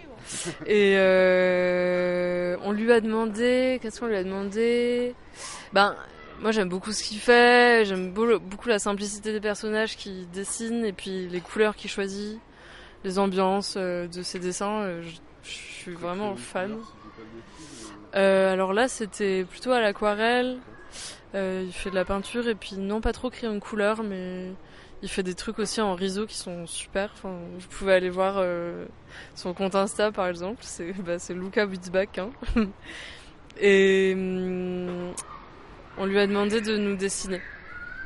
Et 0.67 0.93
euh, 0.97 2.55
on 2.63 2.71
lui 2.71 2.91
a 2.91 3.01
demandé, 3.01 3.79
qu'est-ce 3.81 3.99
qu'on 3.99 4.05
lui 4.05 4.15
a 4.17 4.23
demandé? 4.23 5.15
Ben, 5.73 5.95
moi 6.41 6.51
j'aime 6.51 6.69
beaucoup 6.69 6.91
ce 6.91 7.03
qu'il 7.03 7.17
fait. 7.17 7.85
J'aime 7.85 8.11
beau- 8.11 8.37
beaucoup 8.37 8.69
la 8.69 8.77
simplicité 8.77 9.31
des 9.31 9.39
personnages 9.41 9.97
qu'il 9.97 10.29
dessine 10.29 10.85
et 10.85 10.93
puis 10.93 11.27
les 11.27 11.41
couleurs 11.41 11.75
qu'il 11.75 11.89
choisit, 11.89 12.39
les 13.03 13.17
ambiances 13.17 13.77
de 13.77 14.21
ses 14.21 14.37
dessins. 14.37 15.01
je, 15.01 15.09
je 15.43 15.49
suis 15.49 15.93
vraiment 15.93 16.35
fan. 16.35 16.77
Euh, 18.15 18.53
alors 18.53 18.73
là, 18.73 18.87
c'était 18.87 19.43
plutôt 19.43 19.71
à 19.71 19.81
l'aquarelle. 19.81 20.57
Il 21.33 21.71
fait 21.73 21.89
de 21.89 21.95
la 21.95 22.05
peinture 22.05 22.47
et 22.47 22.53
puis 22.55 22.77
non 22.77 23.01
pas 23.01 23.11
trop 23.11 23.31
crayon 23.31 23.55
de 23.55 23.59
couleur, 23.59 24.03
mais 24.03 24.51
il 25.01 25.09
fait 25.09 25.23
des 25.23 25.35
trucs 25.35 25.59
aussi 25.59 25.81
en 25.81 25.93
riso 25.93 26.25
qui 26.25 26.35
sont 26.35 26.65
super. 26.67 27.11
Enfin, 27.13 27.35
vous 27.57 27.67
pouvez 27.69 27.93
aller 27.93 28.09
voir 28.09 28.35
euh, 28.37 28.85
son 29.35 29.53
compte 29.53 29.75
Insta 29.75 30.11
par 30.11 30.27
exemple. 30.27 30.59
C'est 30.61 30.93
bah, 31.05 31.17
Luca 31.29 31.65
Witzbach. 31.65 32.17
Hein. 32.17 32.29
et 33.59 34.13
hum, 34.15 35.13
on 35.97 36.05
lui 36.05 36.19
a 36.19 36.27
demandé 36.27 36.61
de 36.61 36.77
nous 36.77 36.95
dessiner, 36.95 37.41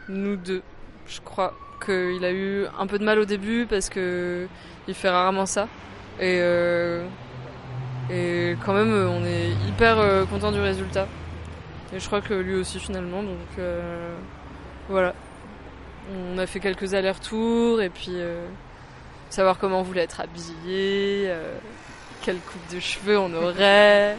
nous 0.08 0.36
deux. 0.36 0.62
Je 1.08 1.21
crois 1.21 1.54
qu'il 1.84 2.23
a 2.25 2.32
eu 2.32 2.65
un 2.78 2.88
peu 2.88 2.99
de 2.99 3.06
mal 3.06 3.19
au 3.19 3.25
début 3.25 3.65
parce 3.67 3.89
que 3.89 4.47
il 4.88 4.93
fait 4.93 5.10
rarement 5.10 5.45
ça. 5.45 5.67
Et 6.19 6.39
euh, 6.41 7.06
et 8.12 8.58
quand 8.65 8.73
même, 8.73 8.91
on 8.91 9.23
est 9.23 9.52
hyper 9.67 9.99
euh, 9.99 10.25
content 10.25 10.52
du 10.52 10.60
résultat. 10.60 11.08
Et 11.93 11.99
je 11.99 12.06
crois 12.08 12.21
que 12.21 12.34
lui 12.34 12.56
aussi 12.56 12.80
finalement, 12.80 13.23
donc 13.23 13.38
voilà. 14.89 15.13
On 16.12 16.38
a 16.38 16.45
fait 16.48 16.60
quelques 16.60 16.93
allers-retours 16.93 17.82
et 17.82 17.89
puis 17.89 18.13
euh, 18.13 18.45
savoir 19.30 19.60
comment 19.60 19.80
on 19.80 19.84
voulait 19.84 20.04
être 20.04 20.22
habillé, 20.22 21.26
euh, 21.28 21.56
quelle 22.22 22.39
coupe 22.39 22.74
de 22.74 22.80
cheveux 22.80 23.17
on 23.17 23.34
aurait. 23.34 24.17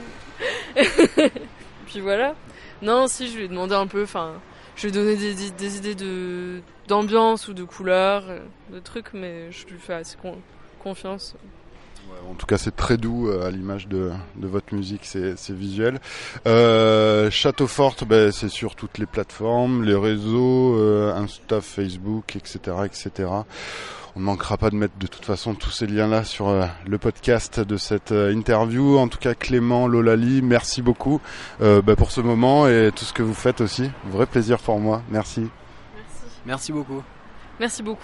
puis 1.86 2.00
voilà. 2.00 2.34
Non, 2.82 3.08
si 3.08 3.28
je 3.28 3.36
lui 3.36 3.44
ai 3.44 3.48
demandé 3.48 3.74
un 3.74 3.86
peu, 3.86 4.04
enfin, 4.04 4.34
je 4.76 4.82
lui 4.82 4.88
ai 4.88 4.92
donné 4.92 5.16
des, 5.16 5.76
idées 5.76 5.94
de 5.94 6.62
d'ambiance 6.88 7.48
ou 7.48 7.54
de 7.54 7.64
couleurs, 7.64 8.24
euh, 8.28 8.40
de 8.72 8.80
trucs, 8.80 9.12
mais 9.12 9.50
je 9.52 9.66
lui 9.66 9.78
fais 9.78 9.94
assez 9.94 10.16
con- 10.16 10.40
confiance. 10.82 11.34
En 12.30 12.34
tout 12.34 12.46
cas, 12.46 12.58
c'est 12.58 12.74
très 12.74 12.96
doux 12.96 13.28
euh, 13.28 13.46
à 13.46 13.50
l'image 13.50 13.88
de, 13.88 14.12
de 14.36 14.46
votre 14.46 14.74
musique, 14.74 15.04
c'est 15.04 15.50
visuel. 15.50 16.00
Euh, 16.46 17.30
Château 17.30 17.66
Forte, 17.66 18.04
ben, 18.04 18.30
c'est 18.32 18.48
sur 18.48 18.76
toutes 18.76 18.98
les 18.98 19.06
plateformes, 19.06 19.84
les 19.84 19.96
réseaux, 19.96 20.76
euh, 20.78 21.12
Insta, 21.14 21.60
Facebook, 21.60 22.36
etc., 22.36 22.76
etc. 22.84 23.28
On 24.16 24.20
ne 24.20 24.24
manquera 24.24 24.56
pas 24.56 24.70
de 24.70 24.74
mettre 24.74 24.98
de 24.98 25.06
toute 25.06 25.24
façon 25.24 25.54
tous 25.54 25.70
ces 25.70 25.86
liens-là 25.86 26.24
sur 26.24 26.48
euh, 26.48 26.66
le 26.86 26.98
podcast 26.98 27.60
de 27.60 27.76
cette 27.76 28.10
euh, 28.10 28.32
interview. 28.32 28.98
En 28.98 29.08
tout 29.08 29.18
cas, 29.18 29.34
Clément, 29.34 29.86
Lolali, 29.86 30.42
merci 30.42 30.82
beaucoup 30.82 31.20
euh, 31.60 31.80
ben, 31.80 31.94
pour 31.94 32.10
ce 32.10 32.20
moment 32.20 32.66
et 32.66 32.90
tout 32.94 33.04
ce 33.04 33.12
que 33.12 33.22
vous 33.22 33.34
faites 33.34 33.60
aussi. 33.60 33.90
Vrai 34.06 34.26
plaisir 34.26 34.58
pour 34.58 34.80
moi. 34.80 35.02
Merci. 35.10 35.48
Merci. 35.94 36.36
Merci 36.44 36.72
beaucoup. 36.72 37.02
Merci 37.60 37.82
beaucoup. 37.82 38.02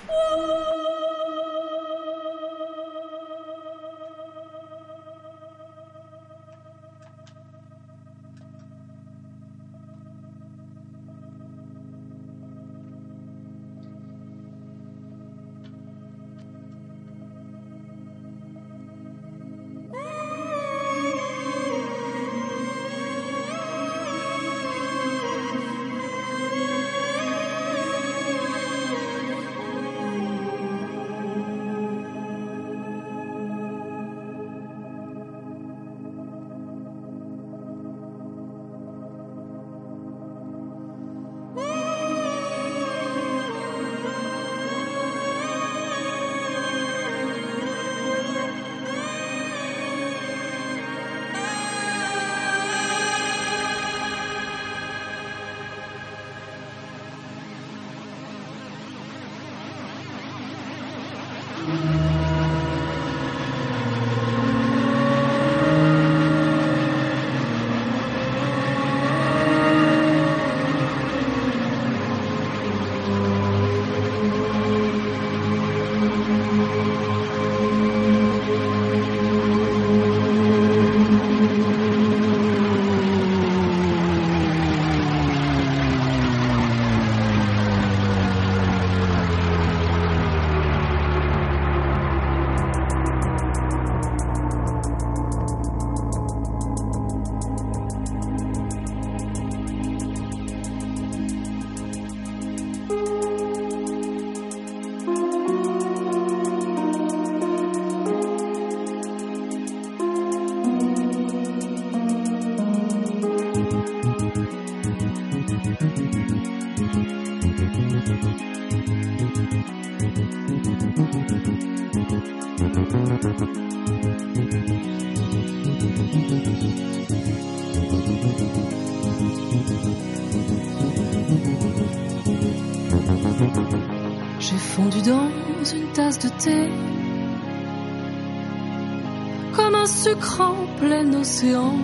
En 140.39 140.55
plein 140.79 141.13
océan. 141.15 141.75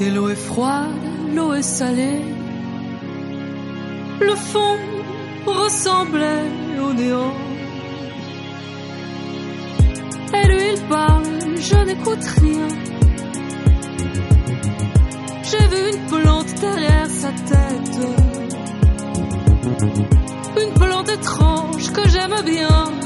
Et 0.00 0.10
l'eau 0.10 0.28
est 0.28 0.42
froide, 0.50 1.04
l'eau 1.34 1.52
est 1.54 1.62
salée. 1.62 2.20
Le 4.20 4.34
fond 4.34 4.78
ressemblait 5.46 6.50
au 6.80 6.92
néant. 6.92 7.34
Et 10.34 10.48
lui 10.48 10.62
il 10.74 10.80
parle, 10.88 11.24
je 11.58 11.76
n'écoute 11.84 12.24
rien. 12.40 12.68
J'ai 15.50 15.66
vu 15.72 15.96
une 15.96 16.06
plante 16.06 16.54
derrière 16.60 17.10
sa 17.10 17.28
tête. 17.28 17.98
Une 20.62 20.74
plante 20.74 21.08
étrange 21.08 21.92
que 21.92 22.08
j'aime 22.08 22.42
bien. 22.44 23.04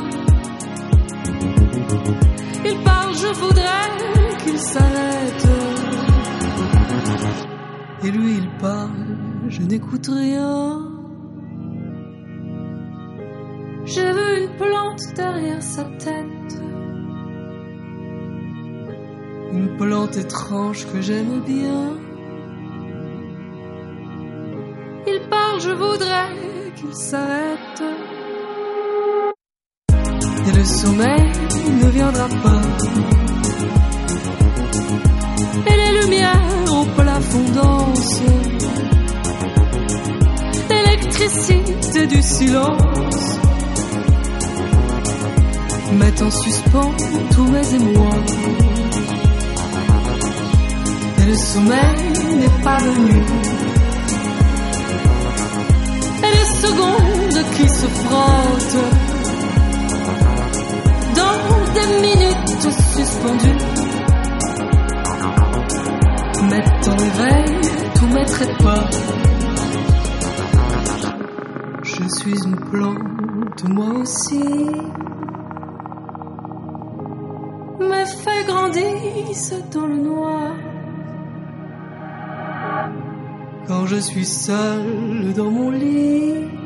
Il 2.65 2.83
parle, 2.83 3.15
je 3.15 3.33
voudrais 3.41 4.37
qu'il 4.45 4.59
s'arrête. 4.59 5.49
Et 8.05 8.11
lui 8.11 8.39
il 8.39 8.49
parle, 8.59 9.17
je 9.49 9.63
n'écoute 9.63 10.09
rien. 10.09 10.89
J'ai 13.85 14.13
vu 14.13 14.43
une 14.43 14.57
plante 14.57 15.01
derrière 15.17 15.63
sa 15.63 15.85
tête. 15.85 16.63
Une 19.53 19.77
plante 19.77 20.17
étrange 20.17 20.87
que 20.93 21.01
j'aime 21.01 21.41
bien. 21.41 21.97
Il 25.07 25.21
parle, 25.31 25.61
je 25.61 25.71
voudrais 25.71 26.73
qu'il 26.77 26.95
s'arrête. 26.95 27.83
Le 30.69 30.75
sommeil 30.75 31.33
ne 31.81 31.89
viendra 31.89 32.29
pas. 32.29 32.61
Et 35.67 35.77
les 35.77 36.01
lumières 36.03 36.65
au 36.71 36.85
plafond 36.85 37.45
dansent. 37.55 38.23
L'électricité 40.69 42.07
du 42.09 42.21
silence 42.21 43.39
met 45.95 46.23
en 46.23 46.31
suspens 46.31 46.93
tous 47.33 47.47
mes 47.47 47.75
émois. 47.75 48.23
Et 51.19 51.25
le 51.25 51.35
sommeil 51.35 52.13
n'est 52.41 52.63
pas 52.63 52.77
venu. 52.77 53.23
Et 56.25 56.31
les 56.37 56.49
secondes 56.63 57.45
qui 57.57 57.69
se 57.71 57.87
frottent 57.87 58.98
dans 61.19 61.73
des 61.77 61.89
minutes 62.07 62.73
suspendues 62.97 63.65
mettent 66.51 66.89
en 66.89 66.99
éveil 67.11 67.61
tous 67.97 68.07
mes 68.07 68.25
trépas. 68.25 68.91
Je 71.83 72.05
suis 72.19 72.45
une 72.45 72.57
plante, 72.71 73.65
moi 73.69 73.93
aussi. 74.03 74.45
Mes 77.81 78.07
feuilles 78.07 78.47
grandissent 78.47 79.63
dans 79.73 79.87
le 79.87 79.97
noir. 79.97 80.53
Quand 83.67 83.87
je 83.87 83.97
suis 83.97 84.25
seule 84.25 85.35
dans 85.37 85.51
mon 85.51 85.71
lit, 85.71 86.58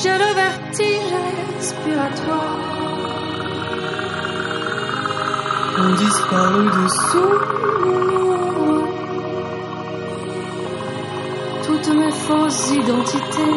j'ai 0.00 0.16
le 0.16 0.34
vertige 0.34 1.14
respiratoire. 1.56 2.68
ont 5.80 5.94
disparu 5.94 6.64
dessous. 6.78 7.34
Toutes 11.66 11.94
mes 12.00 12.12
fausses 12.12 12.70
identités. 12.72 13.56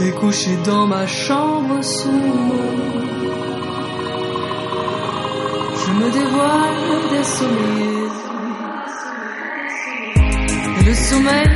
Et 0.00 0.10
couché 0.12 0.56
dans 0.64 0.86
ma 0.86 1.06
chambre 1.06 1.82
sombre, 1.82 2.54
je 5.80 5.92
me 5.92 6.10
dévoile 6.10 7.10
des. 7.10 8.11
Sommeil 11.12 11.48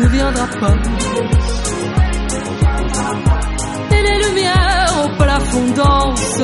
ne 0.00 0.06
viendra 0.08 0.46
pas. 0.60 0.74
Et 3.94 4.02
les 4.02 4.18
lumières 4.26 5.04
au 5.04 5.08
plafond 5.16 5.66
dansent. 5.76 6.42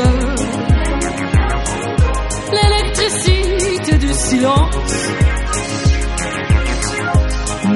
L'électricité 2.57 3.99
du 3.99 4.13
silence 4.13 4.95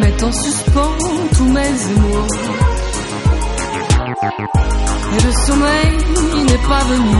met 0.00 0.22
en 0.22 0.32
suspens 0.32 0.98
tous 1.36 1.50
mes 1.58 1.74
émois. 1.94 2.26
Et 5.14 5.22
le 5.26 5.32
sommeil 5.46 5.92
n'est 6.48 6.64
pas 6.72 6.84
venu. 6.92 7.16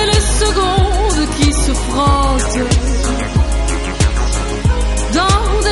Et 0.00 0.06
les 0.12 0.24
secondes 0.42 1.28
qui 1.36 1.52
se 1.52 1.72
frottent 1.72 3.13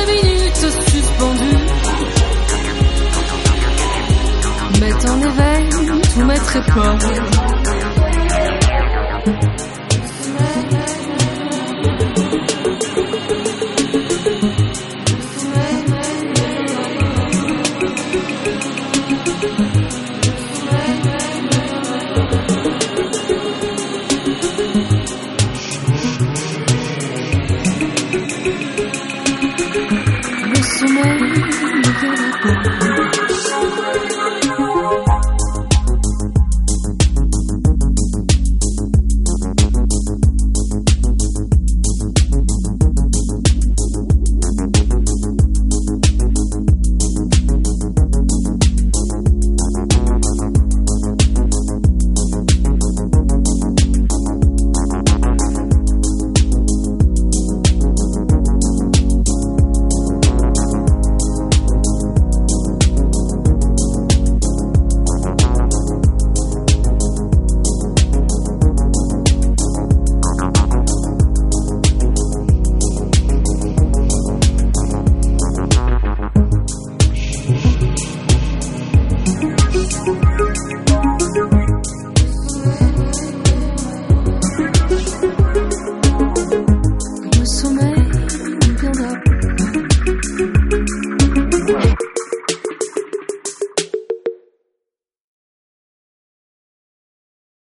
des 0.05 0.27
minutes 0.27 0.55
suspendues 0.55 1.63
mettent 4.79 5.09
en 5.09 5.21
éveil 5.21 5.69
tous 6.13 6.25
mes 6.25 6.39
trépas. 6.39 6.97
resume, 30.83 31.35
you. 31.35 31.83
could 31.93 32.19
have 33.31 33.92